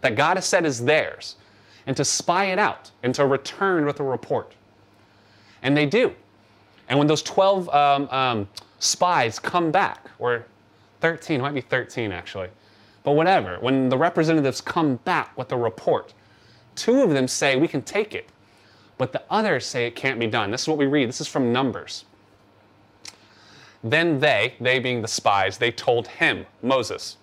[0.00, 1.36] that God has said is theirs
[1.86, 4.54] and to spy it out and to return with a report.
[5.62, 6.14] And they do.
[6.88, 10.46] And when those 12 um, um, spies come back, or
[11.02, 12.48] 13, it might be 13 actually,
[13.02, 16.14] but whatever, when the representatives come back with a report,
[16.76, 18.28] two of them say we can take it,
[18.98, 20.52] but the others say it can't be done.
[20.52, 21.08] This is what we read.
[21.08, 22.04] This is from Numbers.
[23.82, 27.16] Then they, they being the spies, they told him, Moses,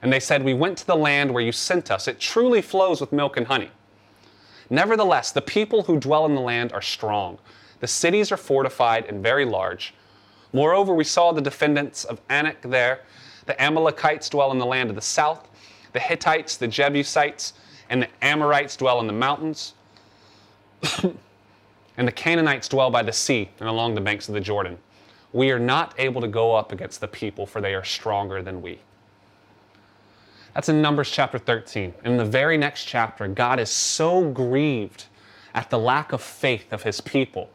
[0.00, 2.08] and they said, We went to the land where you sent us.
[2.08, 3.70] It truly flows with milk and honey.
[4.70, 7.38] Nevertheless, the people who dwell in the land are strong.
[7.80, 9.92] The cities are fortified and very large.
[10.56, 13.00] Moreover, we saw the defendants of Anak there.
[13.44, 15.50] The Amalekites dwell in the land of the south.
[15.92, 17.52] The Hittites, the Jebusites,
[17.90, 19.74] and the Amorites dwell in the mountains.
[21.02, 24.78] and the Canaanites dwell by the sea and along the banks of the Jordan.
[25.34, 28.62] We are not able to go up against the people, for they are stronger than
[28.62, 28.78] we.
[30.54, 31.92] That's in Numbers chapter 13.
[32.02, 35.04] In the very next chapter, God is so grieved
[35.54, 37.50] at the lack of faith of his people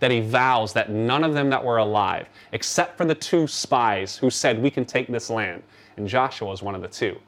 [0.00, 4.16] that he vows that none of them that were alive, except for the two spies
[4.16, 5.62] who said, We can take this land,
[5.96, 7.18] and Joshua was one of the two,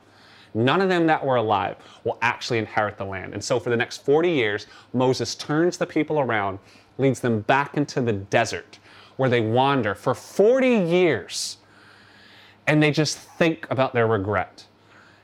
[0.54, 3.34] none of them that were alive will actually inherit the land.
[3.34, 6.58] And so for the next 40 years, Moses turns the people around,
[6.98, 8.78] leads them back into the desert
[9.16, 11.58] where they wander for 40 years,
[12.66, 14.66] and they just think about their regret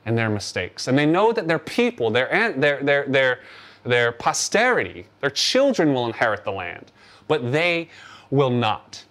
[0.05, 0.89] and their mistakes.
[0.89, 3.41] And they know that their people, their, their, their, their,
[3.85, 6.91] their posterity, their children will inherit the land,
[7.29, 7.89] but they
[8.31, 9.05] will not.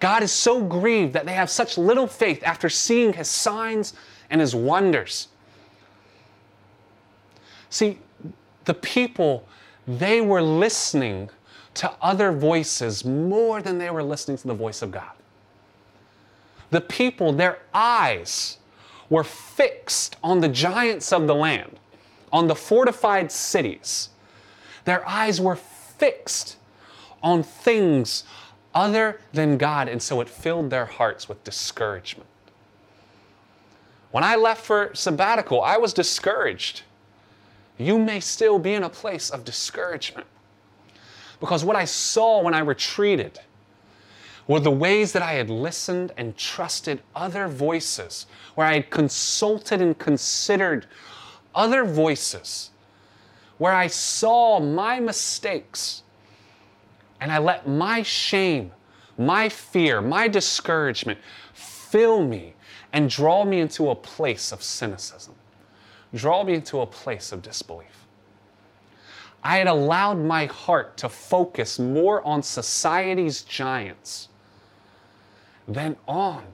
[0.00, 3.94] God is so grieved that they have such little faith after seeing his signs
[4.30, 5.28] and his wonders.
[7.70, 7.98] See,
[8.64, 9.46] the people,
[9.86, 11.30] they were listening
[11.74, 15.12] to other voices more than they were listening to the voice of God.
[16.70, 18.58] The people, their eyes
[19.08, 21.78] were fixed on the giants of the land,
[22.30, 24.10] on the fortified cities.
[24.84, 26.57] Their eyes were fixed
[27.22, 28.24] on things
[28.74, 32.28] other than God, and so it filled their hearts with discouragement.
[34.10, 36.82] When I left for sabbatical, I was discouraged.
[37.76, 40.26] You may still be in a place of discouragement.
[41.40, 43.40] Because what I saw when I retreated
[44.46, 49.80] were the ways that I had listened and trusted other voices, where I had consulted
[49.80, 50.86] and considered
[51.54, 52.70] other voices,
[53.58, 56.02] where I saw my mistakes
[57.20, 58.72] and I let my shame,
[59.16, 61.18] my fear, my discouragement
[61.52, 62.54] fill me
[62.92, 65.34] and draw me into a place of cynicism,
[66.14, 68.06] draw me into a place of disbelief.
[69.42, 74.28] I had allowed my heart to focus more on society's giants
[75.66, 76.44] than on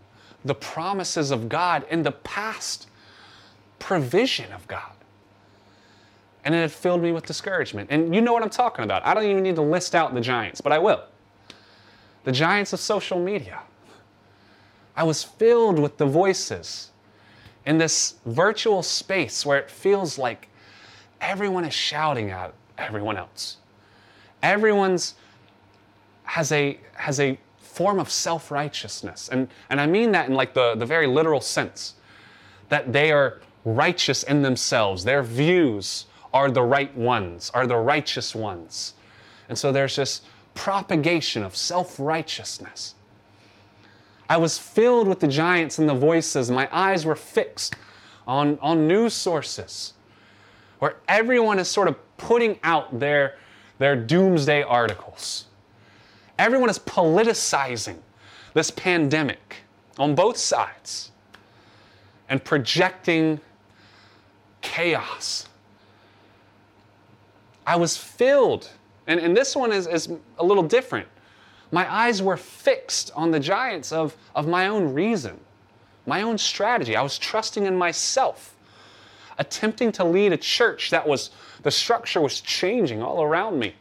[0.45, 2.89] the promises of God and the past
[3.79, 4.93] provision of God.
[6.45, 7.89] And it filled me with discouragement.
[7.91, 9.05] And you know what I'm talking about.
[9.07, 11.03] I don't even need to list out the giants, but I will.
[12.25, 13.61] The giants of social media.
[14.97, 16.91] I was filled with the voices
[17.67, 20.49] in this virtual space where it feels like
[21.21, 23.57] everyone is shouting at everyone else.
[24.43, 25.15] Everyone's
[26.25, 29.29] has a has a form of self-righteousness.
[29.33, 31.95] And, and I mean that in like the, the very literal sense.
[32.69, 35.05] That they are righteous in themselves.
[35.05, 38.95] Their views are the right ones, are the righteous ones.
[39.49, 40.23] And so there's this
[40.55, 42.97] propagation of self-righteousness.
[44.29, 46.51] I was filled with the giants and the voices.
[46.51, 47.77] My eyes were fixed
[48.27, 49.95] on, on news sources
[50.81, 53.37] where everyone is sort of putting out their,
[53.79, 55.47] their doomsday articles.
[56.39, 57.99] Everyone is politicizing
[58.55, 59.57] this pandemic
[59.99, 61.13] on both sides
[62.29, 63.41] and projecting
[64.63, 65.49] chaos.
[67.67, 68.71] I was filled,
[69.07, 71.09] and, and this one is, is a little different.
[71.73, 75.41] My eyes were fixed on the giants of, of my own reason,
[76.07, 76.95] my own strategy.
[76.95, 78.55] I was trusting in myself,
[79.39, 81.31] attempting to lead a church that was,
[81.63, 83.75] the structure was changing all around me,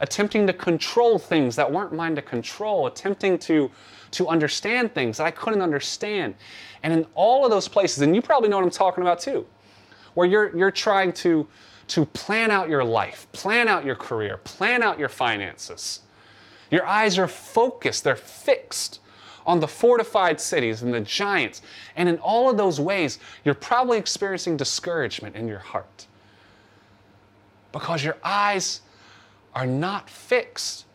[0.00, 3.70] attempting to control things that weren't mine to control, attempting to,
[4.10, 6.34] to understand things that I couldn't understand.
[6.82, 9.46] And in all of those places, and you probably know what I'm talking about too,
[10.14, 11.48] where you're, you're trying to,
[11.88, 16.00] to plan out your life, plan out your career, plan out your finances.
[16.70, 19.00] Your eyes are focused, they're fixed
[19.46, 21.62] on the fortified cities and the giants.
[21.94, 26.06] And in all of those ways, you're probably experiencing discouragement in your heart
[27.70, 28.80] because your eyes
[29.54, 30.86] are not fixed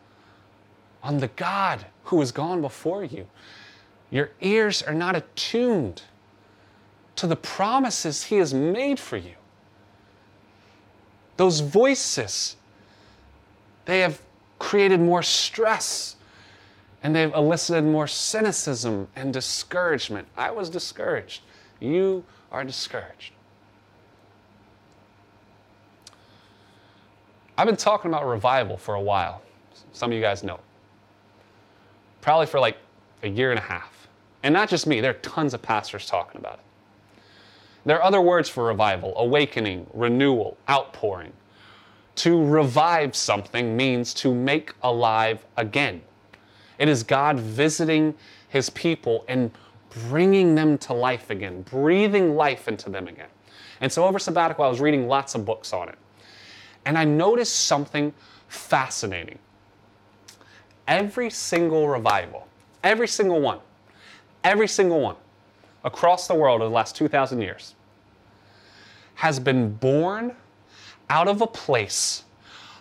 [1.02, 3.26] on the God who has gone before you.
[4.10, 6.02] Your ears are not attuned
[7.16, 9.34] to the promises He has made for you.
[11.42, 12.54] Those voices,
[13.84, 14.22] they have
[14.60, 16.14] created more stress
[17.02, 20.28] and they've elicited more cynicism and discouragement.
[20.36, 21.42] I was discouraged.
[21.80, 23.32] You are discouraged.
[27.58, 29.42] I've been talking about revival for a while.
[29.92, 30.60] Some of you guys know.
[32.20, 32.76] Probably for like
[33.24, 34.06] a year and a half.
[34.44, 36.71] And not just me, there are tons of pastors talking about it.
[37.84, 41.32] There are other words for revival awakening, renewal, outpouring.
[42.16, 46.02] To revive something means to make alive again.
[46.78, 48.14] It is God visiting
[48.48, 49.50] his people and
[50.08, 53.28] bringing them to life again, breathing life into them again.
[53.80, 55.98] And so over sabbatical, I was reading lots of books on it.
[56.84, 58.12] And I noticed something
[58.48, 59.38] fascinating.
[60.86, 62.46] Every single revival,
[62.84, 63.58] every single one,
[64.44, 65.16] every single one
[65.84, 67.74] across the world over the last 2,000 years
[69.14, 70.34] has been born
[71.10, 72.24] out of a place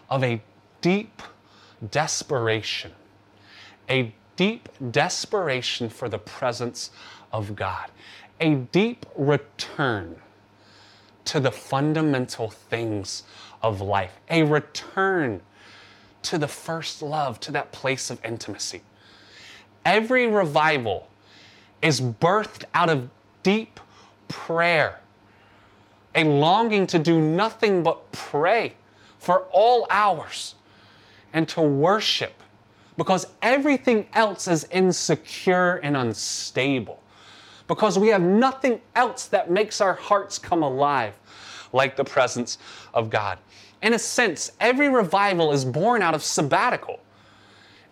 [0.09, 0.41] of a
[0.81, 1.21] deep
[1.91, 2.91] desperation,
[3.89, 6.91] a deep desperation for the presence
[7.31, 7.89] of God,
[8.39, 10.15] a deep return
[11.25, 13.23] to the fundamental things
[13.61, 15.41] of life, a return
[16.23, 18.81] to the first love, to that place of intimacy.
[19.85, 21.07] Every revival
[21.81, 23.09] is birthed out of
[23.43, 23.79] deep
[24.27, 24.99] prayer,
[26.15, 28.73] a longing to do nothing but pray
[29.19, 30.55] for all hours
[31.33, 32.33] and to worship
[32.97, 37.01] because everything else is insecure and unstable.
[37.67, 41.13] Because we have nothing else that makes our hearts come alive
[41.73, 42.57] like the presence
[42.93, 43.39] of God.
[43.81, 46.99] In a sense, every revival is born out of sabbatical.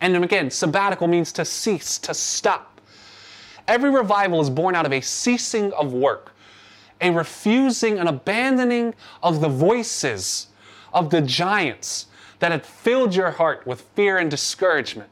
[0.02, 2.69] And again, sabbatical means to cease, to stop.
[3.70, 6.34] Every revival is born out of a ceasing of work,
[7.02, 10.48] a refusing an abandoning of the voices
[10.92, 12.08] of the giants
[12.40, 15.08] that had filled your heart with fear and discouragement,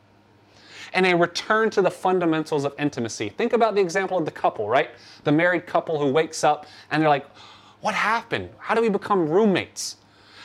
[0.92, 3.30] and a return to the fundamentals of intimacy.
[3.30, 4.90] Think about the example of the couple, right?
[5.24, 7.28] The married couple who wakes up and they're like,
[7.82, 8.50] What happened?
[8.58, 9.98] How do we become roommates?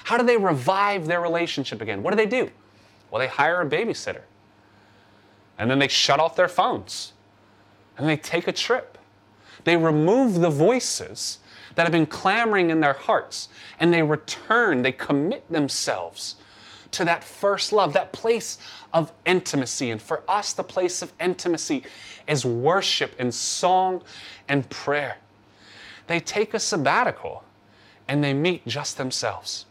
[0.05, 2.03] How do they revive their relationship again?
[2.03, 2.51] What do they do?
[3.11, 4.23] Well, they hire a babysitter.
[5.59, 7.15] And then they shut off their phones.
[7.97, 8.99] And they take a trip.
[9.65, 11.39] They remove the voices
[11.75, 13.49] that have been clamoring in their hearts
[13.81, 16.37] and they return, they commit themselves
[16.93, 18.59] to that first love, that place
[18.93, 19.91] of intimacy.
[19.91, 21.85] And for us, the place of intimacy
[22.29, 24.03] is worship and song
[24.49, 25.17] and prayer.
[26.07, 27.45] They take a sabbatical
[28.09, 29.65] and they meet just themselves.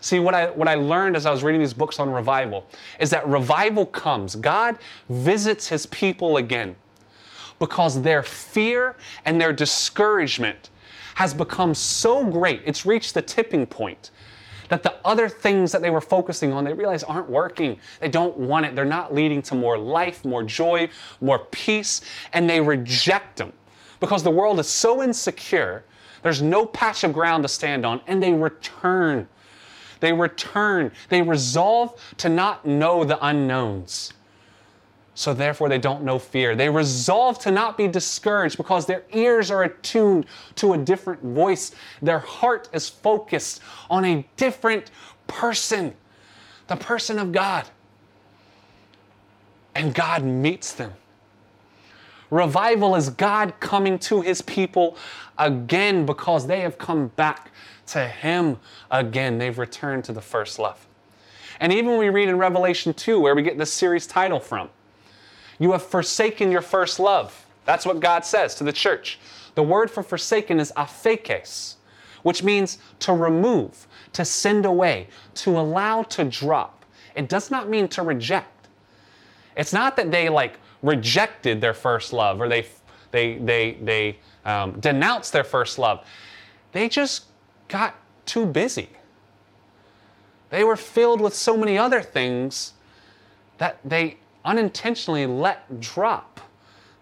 [0.00, 2.66] See, what I, what I learned as I was reading these books on revival
[2.98, 4.34] is that revival comes.
[4.34, 4.76] God
[5.08, 6.74] visits his people again
[7.62, 10.70] because their fear and their discouragement
[11.14, 14.10] has become so great, it's reached the tipping point
[14.68, 17.78] that the other things that they were focusing on, they realize aren't working.
[18.00, 18.74] They don't want it.
[18.74, 20.88] They're not leading to more life, more joy,
[21.20, 22.00] more peace,
[22.32, 23.52] and they reject them
[24.00, 25.84] because the world is so insecure.
[26.22, 29.28] There's no patch of ground to stand on, and they return
[30.02, 30.90] they return.
[31.10, 34.12] They resolve to not know the unknowns.
[35.14, 36.56] So therefore, they don't know fear.
[36.56, 41.72] They resolve to not be discouraged because their ears are attuned to a different voice.
[42.00, 43.60] Their heart is focused
[43.90, 44.90] on a different
[45.26, 45.94] person,
[46.66, 47.68] the person of God.
[49.74, 50.92] And God meets them.
[52.30, 54.96] Revival is God coming to his people
[55.36, 57.52] again because they have come back
[57.88, 58.58] to Him
[58.90, 59.38] again.
[59.38, 60.86] They've returned to the first love.
[61.60, 64.68] And even when we read in Revelation 2, where we get this series title from,
[65.58, 67.46] you have forsaken your first love.
[67.64, 69.18] That's what God says to the church.
[69.54, 71.74] The word for forsaken is aphekes,
[72.22, 76.84] which means to remove, to send away, to allow to drop.
[77.14, 78.68] It does not mean to reject.
[79.56, 82.66] It's not that they like rejected their first love or they
[83.10, 86.04] they they they um, denounced their first love.
[86.72, 87.26] They just
[87.68, 87.94] got
[88.26, 88.88] too busy.
[90.50, 92.72] They were filled with so many other things
[93.58, 96.40] that they unintentionally let drop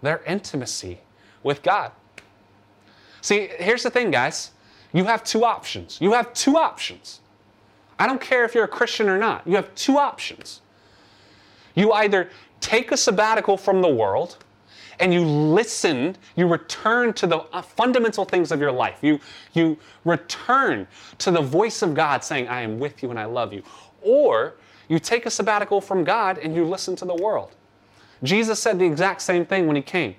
[0.03, 1.01] their intimacy
[1.43, 1.93] with God.
[3.22, 4.53] See, here's the thing, guys.
[4.93, 5.99] You have two options.
[6.01, 7.20] You have two options.
[7.99, 9.47] I don't care if you're a Christian or not.
[9.47, 10.62] You have two options.
[11.74, 12.30] You either
[12.61, 14.38] take a sabbatical from the world
[14.99, 18.99] and you listen, you return to the uh, fundamental things of your life.
[19.01, 19.18] You,
[19.55, 20.86] you return
[21.18, 23.62] to the voice of God saying, I am with you and I love you.
[24.03, 24.55] Or
[24.91, 27.53] you take a sabbatical from God and you listen to the world.
[28.24, 30.16] Jesus said the exact same thing when he came.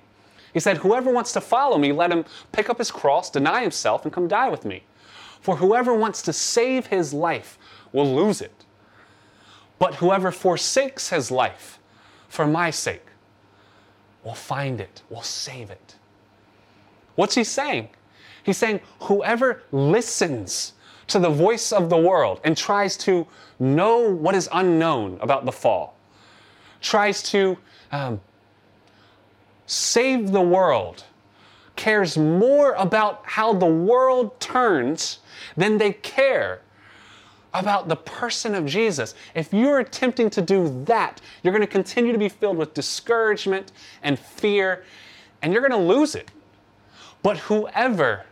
[0.53, 4.05] He said, Whoever wants to follow me, let him pick up his cross, deny himself,
[4.05, 4.83] and come die with me.
[5.41, 7.59] For whoever wants to save his life
[7.91, 8.63] will lose it.
[9.77, 11.77] But whoever forsakes his life
[12.29, 13.05] for my sake
[14.23, 15.95] will find it, will save it.
[17.15, 17.89] What's he saying?
[18.43, 20.73] He's saying, whoever listens
[21.11, 23.27] to the voice of the world and tries to
[23.59, 25.95] know what is unknown about the fall,
[26.81, 27.57] tries to
[27.91, 28.19] um,
[29.65, 31.03] save the world,
[31.75, 35.19] cares more about how the world turns
[35.55, 36.61] than they care
[37.53, 39.13] about the person of Jesus.
[39.35, 43.73] If you're attempting to do that, you're going to continue to be filled with discouragement
[44.03, 44.85] and fear,
[45.41, 46.31] and you're going to lose it.
[47.23, 48.25] But whoever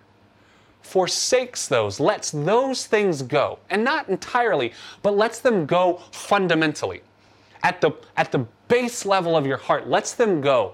[0.89, 4.73] forsakes those, lets those things go, and not entirely,
[5.03, 7.01] but lets them go fundamentally,
[7.61, 10.73] at the, at the base level of your heart, lets them go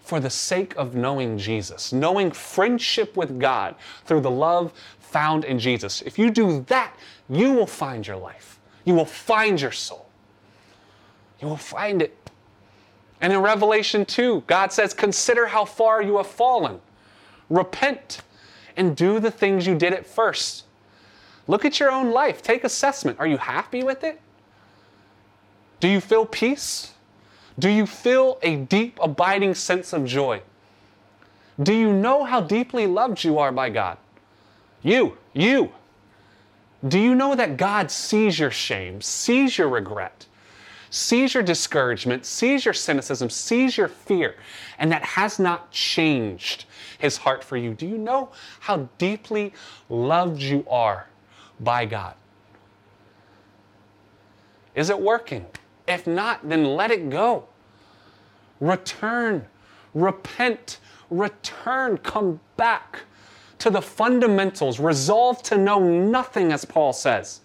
[0.00, 3.76] for the sake of knowing Jesus, knowing friendship with God
[4.06, 6.02] through the love found in Jesus.
[6.02, 6.96] If you do that,
[7.28, 8.58] you will find your life.
[8.84, 10.08] You will find your soul.
[11.40, 12.16] You will find it.
[13.20, 16.80] And in Revelation 2, God says, Consider how far you have fallen.
[17.50, 18.22] Repent
[18.78, 20.64] and do the things you did at first.
[21.46, 22.42] Look at your own life.
[22.42, 23.18] Take assessment.
[23.18, 24.20] Are you happy with it?
[25.80, 26.94] Do you feel peace?
[27.58, 30.42] Do you feel a deep, abiding sense of joy?
[31.60, 33.98] Do you know how deeply loved you are by God?
[34.82, 35.72] You, you.
[36.86, 40.26] Do you know that God sees your shame, sees your regret,
[40.90, 44.34] sees your discouragement, sees your cynicism, sees your fear,
[44.78, 46.64] and that has not changed
[46.98, 47.74] his heart for you?
[47.74, 48.30] Do you know
[48.60, 49.52] how deeply
[49.88, 51.08] loved you are
[51.60, 52.14] by God?
[54.74, 55.46] Is it working?
[55.86, 57.48] If not, then let it go.
[58.60, 59.46] Return,
[59.94, 60.78] repent,
[61.10, 63.00] return, come back
[63.58, 67.40] to the fundamentals, resolve to know nothing, as Paul says,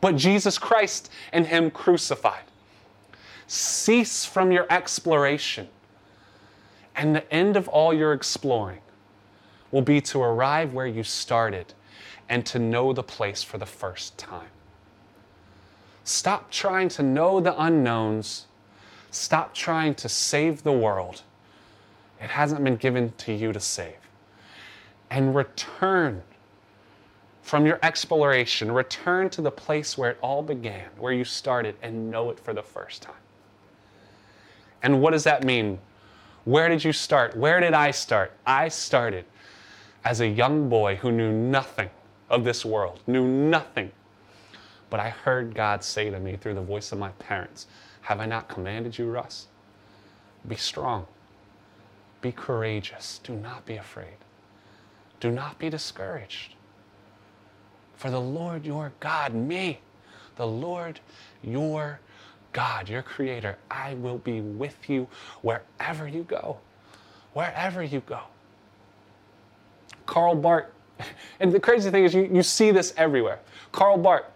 [0.00, 2.42] but Jesus Christ and Him crucified.
[3.54, 5.68] Cease from your exploration,
[6.96, 8.80] and the end of all your exploring
[9.70, 11.74] will be to arrive where you started
[12.30, 14.48] and to know the place for the first time.
[16.02, 18.46] Stop trying to know the unknowns.
[19.10, 21.20] Stop trying to save the world.
[22.22, 24.08] It hasn't been given to you to save
[25.10, 26.22] and return
[27.42, 28.72] from your exploration.
[28.72, 32.54] Return to the place where it all began, where you started, and know it for
[32.54, 33.14] the first time.
[34.82, 35.78] And what does that mean?
[36.44, 37.36] Where did you start?
[37.36, 38.32] Where did I start?
[38.46, 39.24] I started
[40.04, 41.88] as a young boy who knew nothing
[42.28, 43.92] of this world, knew nothing.
[44.90, 47.66] But I heard God say to me through the voice of my parents,
[48.02, 49.46] Have I not commanded you, Russ?
[50.46, 51.06] Be strong.
[52.20, 53.20] Be courageous.
[53.22, 54.16] Do not be afraid.
[55.20, 56.54] Do not be discouraged.
[57.94, 59.80] For the Lord your God, me,
[60.36, 60.98] the Lord
[61.42, 62.00] your
[62.52, 65.08] God, your Creator, I will be with you
[65.42, 66.58] wherever you go.
[67.32, 68.20] Wherever you go.
[70.06, 70.66] Karl Barth,
[71.40, 73.40] and the crazy thing is, you, you see this everywhere.
[73.72, 74.26] Karl Barth,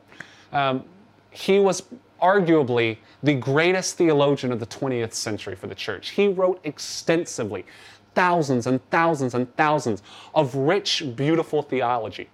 [0.53, 0.85] um,
[1.31, 1.83] he was
[2.23, 6.11] arguably the greatest theologian of the 20th century for the church.
[6.11, 7.67] He wrote extensively
[8.14, 10.03] thousands and thousands and thousands
[10.35, 12.31] of rich, beautiful theology.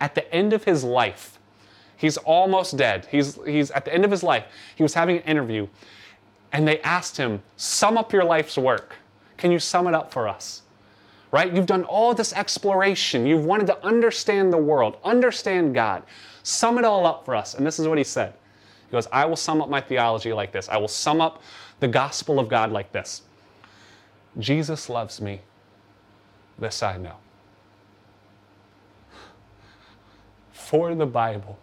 [0.00, 1.38] At the end of his life,
[2.00, 3.06] he's almost dead.
[3.10, 4.44] He's, he's at the end of his life,
[4.74, 5.68] he was having an interview,
[6.52, 8.96] and they asked him, Sum up your life's work.
[9.36, 10.62] Can you sum it up for us?
[11.30, 11.52] Right?
[11.52, 13.26] You've done all this exploration.
[13.26, 16.02] You've wanted to understand the world, understand God.
[16.42, 17.54] Sum it all up for us.
[17.54, 18.32] And this is what he said
[18.86, 20.68] He goes, I will sum up my theology like this.
[20.68, 21.42] I will sum up
[21.80, 23.22] the gospel of God like this
[24.38, 25.42] Jesus loves me.
[26.58, 27.16] This I know.
[30.52, 31.58] For the Bible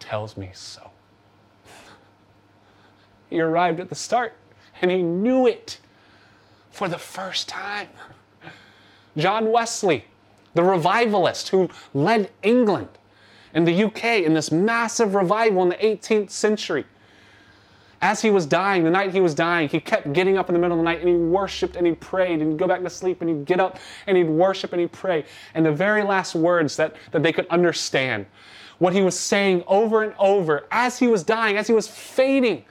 [0.00, 0.90] tells me so.
[3.28, 4.32] He arrived at the start
[4.82, 5.78] and he knew it
[6.70, 7.88] for the first time.
[9.16, 10.04] John Wesley,
[10.54, 12.88] the revivalist who led England
[13.54, 16.84] in the UK in this massive revival in the 18th century.
[18.02, 20.58] As he was dying, the night he was dying, he kept getting up in the
[20.58, 22.88] middle of the night and he worshiped and he prayed and he'd go back to
[22.88, 25.24] sleep and he'd get up and he'd worship and he'd pray.
[25.54, 28.24] And the very last words that, that they could understand,
[28.80, 32.64] what he was saying over and over as he was dying, as he was fading,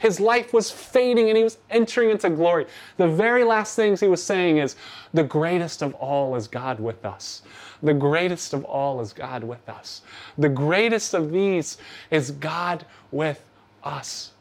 [0.00, 2.66] his life was fading and he was entering into glory.
[2.96, 4.74] The very last things he was saying is,
[5.12, 7.42] The greatest of all is God with us.
[7.82, 10.00] The greatest of all is God with us.
[10.38, 11.76] The greatest of these
[12.10, 13.44] is God with
[13.84, 14.32] us.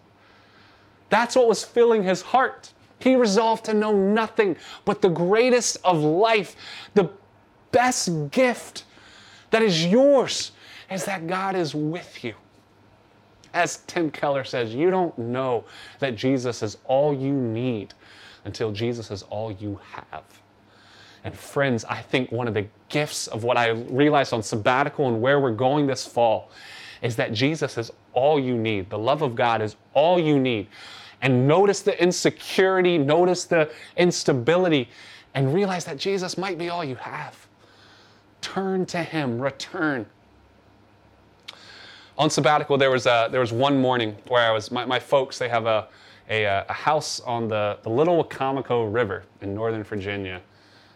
[1.09, 2.71] That's what was filling his heart.
[2.99, 4.55] He resolved to know nothing
[4.85, 6.55] but the greatest of life,
[6.93, 7.09] the
[7.73, 8.85] best gift
[9.51, 10.51] that is yours
[10.91, 12.35] is that God is with you.
[13.53, 15.63] As Tim Keller says, you don't know
[15.99, 17.93] that Jesus is all you need
[18.45, 20.23] until Jesus is all you have.
[21.23, 25.21] And friends, I think one of the gifts of what I realized on sabbatical and
[25.21, 26.49] where we're going this fall
[27.01, 28.89] is that Jesus is all you need.
[28.89, 30.67] The love of God is all you need.
[31.21, 34.89] And notice the insecurity, notice the instability,
[35.33, 37.47] and realize that Jesus might be all you have.
[38.41, 40.05] Turn to Him, return
[42.19, 45.39] on sabbatical, there was, a, there was one morning where I was, my, my folks,
[45.39, 45.87] they have a,
[46.29, 50.41] a, a, house on the, the Little Wicomico River in Northern Virginia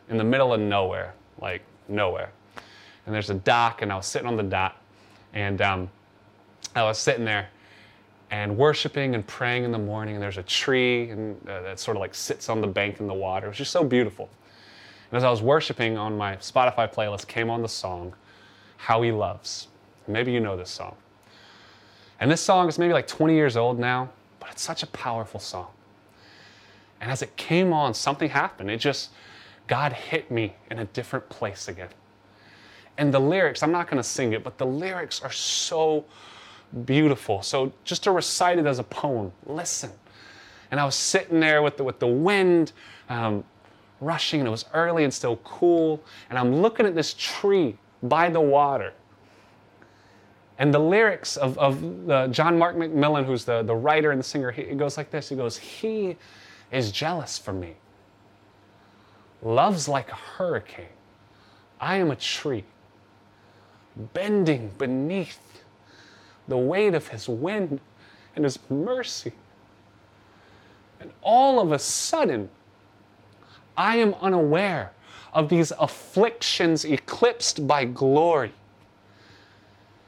[0.09, 2.29] in the middle of nowhere, like nowhere.
[3.05, 4.75] And there's a dock, and I was sitting on the dock,
[5.33, 5.89] and um,
[6.75, 7.47] I was sitting there
[8.29, 10.15] and worshiping and praying in the morning.
[10.15, 13.07] And there's a tree and, uh, that sort of like sits on the bank in
[13.07, 13.45] the water.
[13.45, 14.29] It was just so beautiful.
[15.09, 18.13] And as I was worshiping on my Spotify playlist, came on the song,
[18.75, 19.67] How He Loves.
[20.07, 20.95] Maybe you know this song.
[22.23, 24.09] And this song is maybe like 20 years old now,
[24.39, 25.67] but it's such a powerful song.
[27.01, 28.71] And as it came on, something happened.
[28.71, 29.09] It just,
[29.67, 31.89] God hit me in a different place again.
[32.97, 36.05] And the lyrics, I'm not going to sing it, but the lyrics are so
[36.85, 37.41] beautiful.
[37.41, 39.91] So just to recite it as a poem, listen.
[40.71, 42.71] And I was sitting there with the, with the wind
[43.09, 43.43] um,
[43.99, 46.01] rushing, and it was early and still cool.
[46.29, 48.93] And I'm looking at this tree by the water.
[50.59, 54.23] And the lyrics of, of the John Mark McMillan, who's the, the writer and the
[54.23, 56.15] singer, he, it goes like this He goes, He
[56.71, 57.75] is jealous for me,
[59.41, 60.85] loves like a hurricane.
[61.79, 62.63] I am a tree,
[64.13, 65.39] bending beneath
[66.47, 67.79] the weight of His wind
[68.35, 69.33] and His mercy.
[70.99, 72.49] And all of a sudden,
[73.75, 74.93] I am unaware
[75.33, 78.53] of these afflictions eclipsed by glory.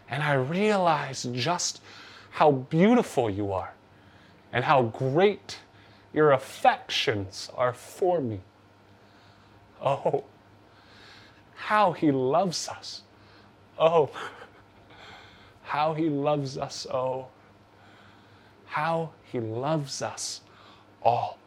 [0.09, 1.81] And I realize just
[2.31, 3.73] how beautiful you are
[4.53, 5.59] and how great
[6.13, 8.39] your affections are for me.
[9.81, 10.23] Oh,
[11.55, 13.01] how he loves us.
[13.77, 14.09] Oh,
[15.63, 16.87] how he loves us.
[16.91, 17.27] Oh,
[18.65, 20.41] how he loves us
[21.01, 21.37] all.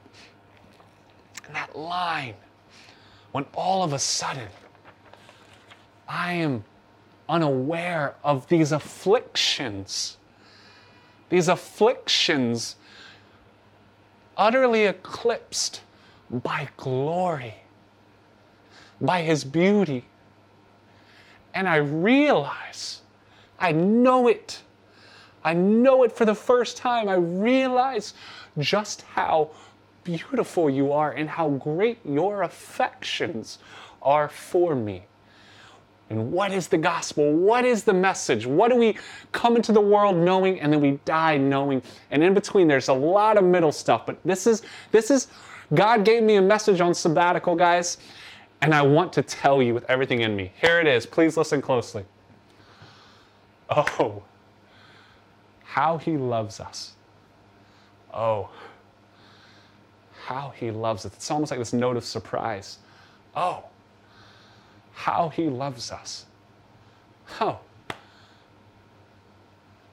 [1.47, 2.35] And that line,
[3.33, 4.49] when all of a sudden
[6.09, 6.65] I am
[7.29, 10.17] unaware of these afflictions.
[11.29, 12.77] These afflictions
[14.37, 15.83] utterly eclipsed
[16.31, 17.55] by glory,
[19.01, 20.05] by His beauty.
[21.55, 23.03] And I realize,
[23.59, 24.63] I know it.
[25.45, 27.09] I know it for the first time.
[27.09, 28.15] I realize
[28.59, 29.51] just how
[30.05, 33.59] beautiful you are and how great your affections
[34.03, 35.05] are for me.
[36.11, 37.33] And what is the gospel?
[37.33, 38.47] What is the message?
[38.47, 38.97] What do we
[39.33, 41.83] come into the world knowing and then we die knowing?
[42.11, 45.29] And in between there's a lot of middle stuff, but this is this is
[45.75, 47.99] God gave me a message on sabbatical, guys,
[48.63, 50.53] and I want to tell you with everything in me.
[50.61, 51.05] Here it is.
[51.05, 52.05] Please listen closely.
[53.69, 54.23] Oh,
[55.63, 56.95] how he loves us.
[58.15, 58.49] Oh,
[60.25, 61.13] how he loves us.
[61.13, 62.79] It's almost like this note of surprise.
[63.37, 63.65] Oh,
[64.99, 66.27] how he loves us.
[67.41, 67.61] Oh,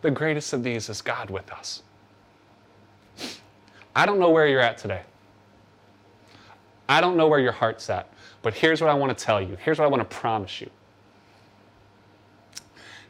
[0.02, 1.84] the greatest of these is God with us.
[3.96, 5.02] I don't know where you're at today.
[6.90, 8.10] I don't know where your heart's at,
[8.42, 9.58] but here's what I want to tell you.
[9.64, 10.70] Here's what I want to promise you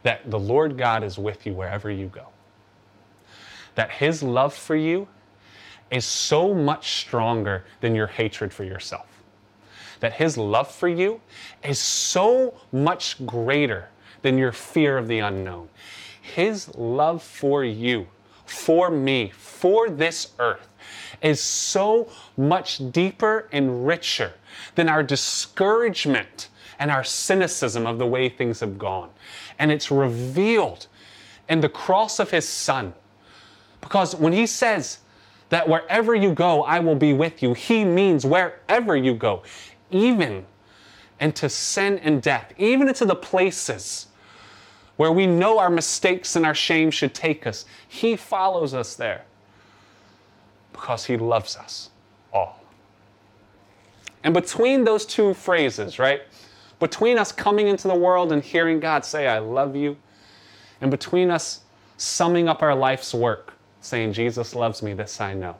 [0.02, 2.28] that the Lord God is with you wherever you go.
[3.76, 5.08] that his love for you
[5.90, 9.15] is so much stronger than your hatred for yourself.
[10.00, 11.20] That his love for you
[11.62, 13.88] is so much greater
[14.22, 15.68] than your fear of the unknown.
[16.20, 18.06] His love for you,
[18.44, 20.68] for me, for this earth
[21.22, 24.32] is so much deeper and richer
[24.74, 29.10] than our discouragement and our cynicism of the way things have gone.
[29.58, 30.86] And it's revealed
[31.48, 32.92] in the cross of his son.
[33.80, 34.98] Because when he says
[35.48, 39.42] that wherever you go, I will be with you, he means wherever you go,
[39.90, 40.46] even
[41.20, 44.08] into sin and death, even into the places
[44.96, 47.64] where we know our mistakes and our shame should take us.
[47.86, 49.24] He follows us there
[50.72, 51.90] because he loves us
[52.32, 52.60] all.
[54.24, 56.22] And between those two phrases, right?
[56.80, 59.96] Between us coming into the world and hearing God say, I love you,
[60.80, 61.60] and between us
[61.96, 65.56] summing up our life's work, saying, Jesus loves me, this I know,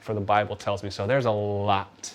[0.00, 1.06] for the Bible tells me so.
[1.06, 2.12] There's a lot.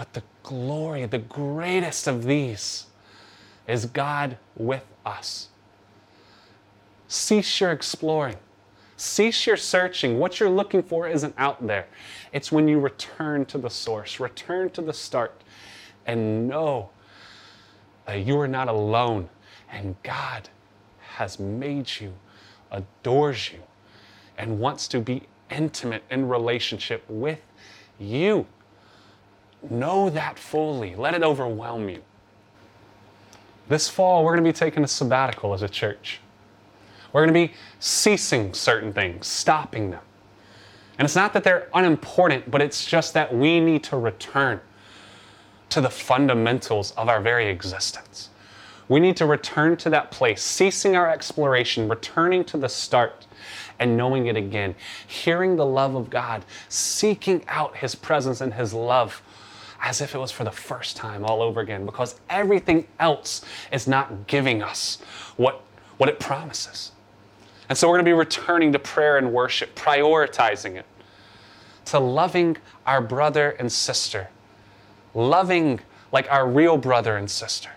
[0.00, 2.86] But the glory, the greatest of these,
[3.68, 5.48] is God with us.
[7.06, 8.38] Cease your exploring.
[8.96, 10.18] Cease your searching.
[10.18, 11.86] What you're looking for isn't out there.
[12.32, 15.38] It's when you return to the source, return to the start,
[16.06, 16.88] and know
[18.06, 19.28] that you are not alone.
[19.70, 20.48] And God
[21.16, 22.14] has made you,
[22.70, 23.60] adores you,
[24.38, 27.40] and wants to be intimate in relationship with
[27.98, 28.46] you.
[29.68, 30.94] Know that fully.
[30.94, 32.02] Let it overwhelm you.
[33.68, 36.20] This fall, we're going to be taking a sabbatical as a church.
[37.12, 40.02] We're going to be ceasing certain things, stopping them.
[40.98, 44.60] And it's not that they're unimportant, but it's just that we need to return
[45.70, 48.28] to the fundamentals of our very existence.
[48.88, 53.26] We need to return to that place, ceasing our exploration, returning to the start,
[53.78, 54.74] and knowing it again,
[55.06, 59.22] hearing the love of God, seeking out His presence and His love
[59.80, 63.88] as if it was for the first time all over again because everything else is
[63.88, 64.98] not giving us
[65.36, 65.62] what,
[65.96, 66.92] what it promises.
[67.68, 70.84] And so we're going to be returning to prayer and worship, prioritizing it,
[71.86, 72.56] to loving
[72.86, 74.28] our brother and sister,
[75.14, 75.80] loving
[76.12, 77.70] like our real brother and sister,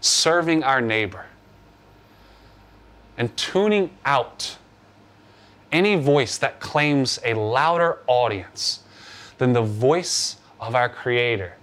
[0.00, 1.26] serving our neighbor,
[3.16, 4.56] and tuning out
[5.70, 8.80] any voice that claims a louder audience
[9.38, 11.54] than the voice of our Creator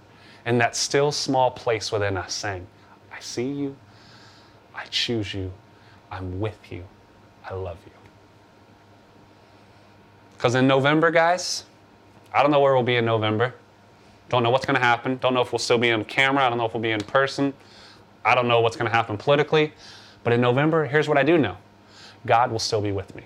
[0.46, 2.66] in that still small place within us, saying,
[3.10, 3.74] I see you,
[4.74, 5.52] I choose you,
[6.10, 6.84] I'm with you,
[7.48, 7.92] I love you.
[10.36, 11.64] Because in November, guys,
[12.32, 13.54] I don't know where we'll be in November.
[14.28, 15.16] Don't know what's going to happen.
[15.16, 16.46] Don't know if we'll still be on camera.
[16.46, 17.52] I don't know if we'll be in person.
[18.24, 19.72] I don't know what's going to happen politically.
[20.22, 21.56] But in November, here's what I do know
[22.26, 23.24] God will still be with me,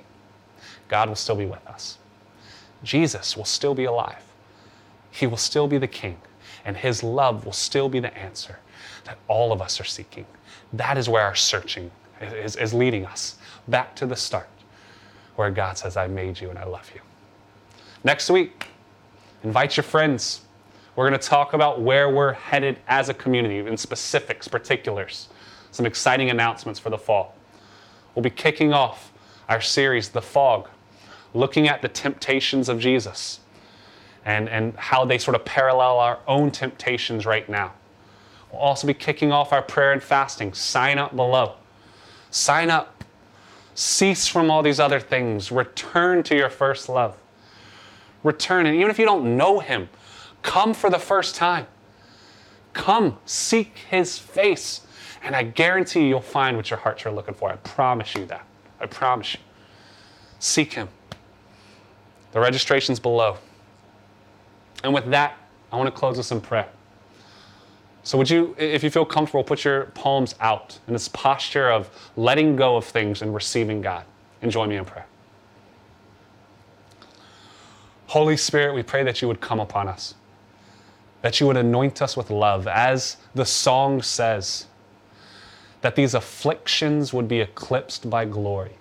[0.89, 1.99] God will still be with us.
[2.83, 4.24] Jesus will still be alive.
[5.14, 6.20] He will still be the king,
[6.64, 8.58] and his love will still be the answer
[9.04, 10.26] that all of us are seeking.
[10.72, 13.36] That is where our searching is, is leading us
[13.68, 14.48] back to the start,
[15.36, 17.00] where God says, I made you and I love you.
[18.02, 18.66] Next week,
[19.44, 20.40] invite your friends.
[20.96, 25.28] We're going to talk about where we're headed as a community in specifics, particulars,
[25.70, 27.36] some exciting announcements for the fall.
[28.16, 29.12] We'll be kicking off
[29.48, 30.68] our series, The Fog,
[31.34, 33.38] looking at the temptations of Jesus
[34.25, 37.72] and, and how they sort of parallel our own temptations right now.
[38.51, 40.55] We'll also be kicking off our prayer and fasting.
[40.55, 41.55] Sign up below.
[42.31, 43.05] Sign up.
[43.75, 45.51] Cease from all these other things.
[45.51, 47.16] Return to your first love.
[48.22, 48.66] Return.
[48.66, 49.89] And even if you don't know Him,
[50.43, 51.66] come for the first time.
[52.72, 54.83] Come, seek His face.
[55.22, 57.51] And I guarantee you, you'll find what your hearts are looking for.
[57.51, 58.47] I promise you that.
[58.81, 59.41] I promise you.
[60.39, 60.89] Seek Him.
[62.33, 63.39] The registration's below.
[64.85, 65.37] And with that,
[65.72, 66.68] I want to close with some prayer.
[68.05, 71.89] So, would you, if you feel comfortable, put your palms out in this posture of
[72.16, 74.05] letting go of things and receiving God.
[74.43, 75.07] And join me in prayer.
[78.09, 80.14] Holy Spirit, we pray that you would come upon us,
[81.22, 84.66] that you would anoint us with love, as the song says,
[85.80, 88.76] that these afflictions would be eclipsed by glory.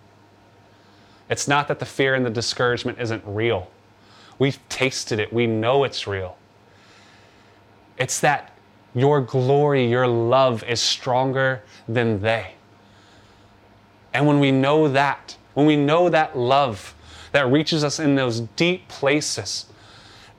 [1.30, 3.72] It's not that the fear and the discouragement isn't real.
[4.40, 6.38] We've tasted it, we know it's real.
[7.98, 8.52] It's that
[8.96, 12.54] your glory, your love is stronger than they.
[14.14, 16.96] And when we know that, when we know that love
[17.32, 19.66] that reaches us in those deep places,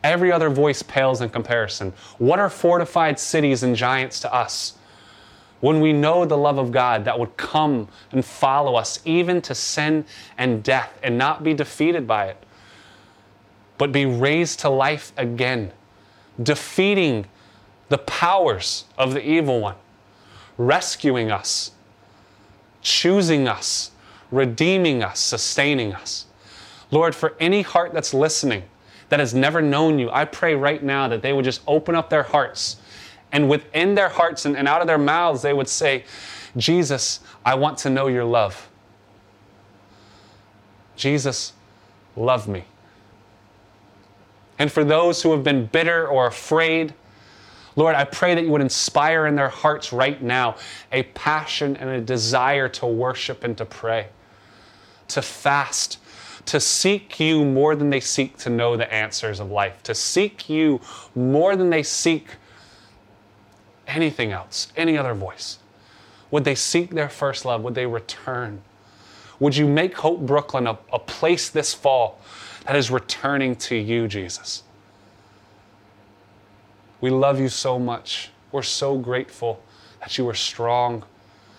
[0.05, 1.93] every other voice pales in comparison.
[2.19, 4.75] What are fortified cities and giants to us
[5.61, 9.55] when we know the love of God that would come and follow us even to
[9.55, 10.05] sin
[10.37, 12.37] and death and not be defeated by it,
[13.79, 15.73] but be raised to life again,
[16.43, 17.27] defeating
[17.89, 19.77] the powers of the evil one,
[20.57, 21.73] rescuing us,
[22.83, 23.91] choosing us,
[24.31, 26.27] redeeming us, sustaining us.
[26.91, 28.65] Lord, for any heart that's listening
[29.09, 32.11] that has never known you, I pray right now that they would just open up
[32.11, 32.77] their hearts
[33.35, 36.05] and within their hearts and, and out of their mouths, they would say,
[36.57, 38.69] Jesus, I want to know your love.
[40.95, 41.53] Jesus,
[42.15, 42.65] love me.
[44.65, 46.95] And for those who have been bitter or afraid,
[47.77, 50.57] Lord, I pray that you would inspire in their hearts right now
[50.91, 54.07] a passion and a desire to worship and to pray,
[55.09, 55.99] to fast,
[56.47, 60.49] to seek you more than they seek to know the answers of life, to seek
[60.49, 60.81] you
[61.15, 62.27] more than they seek
[63.87, 65.59] anything else, any other voice.
[66.31, 67.61] Would they seek their first love?
[67.65, 68.63] Would they return?
[69.41, 72.19] Would you make Hope Brooklyn a, a place this fall
[72.65, 74.63] that is returning to you, Jesus?
[77.01, 78.31] We love you so much.
[78.51, 79.63] We're so grateful
[80.01, 81.05] that you are strong,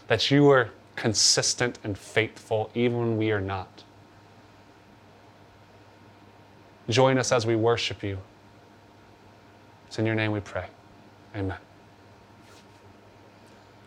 [0.08, 3.84] that you are consistent and faithful, even when we are not.
[6.90, 8.18] Join us as we worship you.
[9.88, 10.66] It's in your name we pray.
[11.36, 11.58] Amen.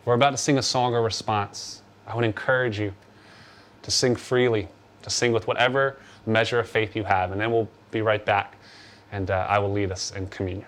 [0.04, 1.82] We're about to sing a song or response.
[2.06, 2.94] I would encourage you
[3.82, 4.68] to sing freely,
[5.02, 5.98] to sing with whatever
[6.28, 8.54] measure of faith you have, and then we'll be right back
[9.12, 10.66] and uh, I will lead us in communion.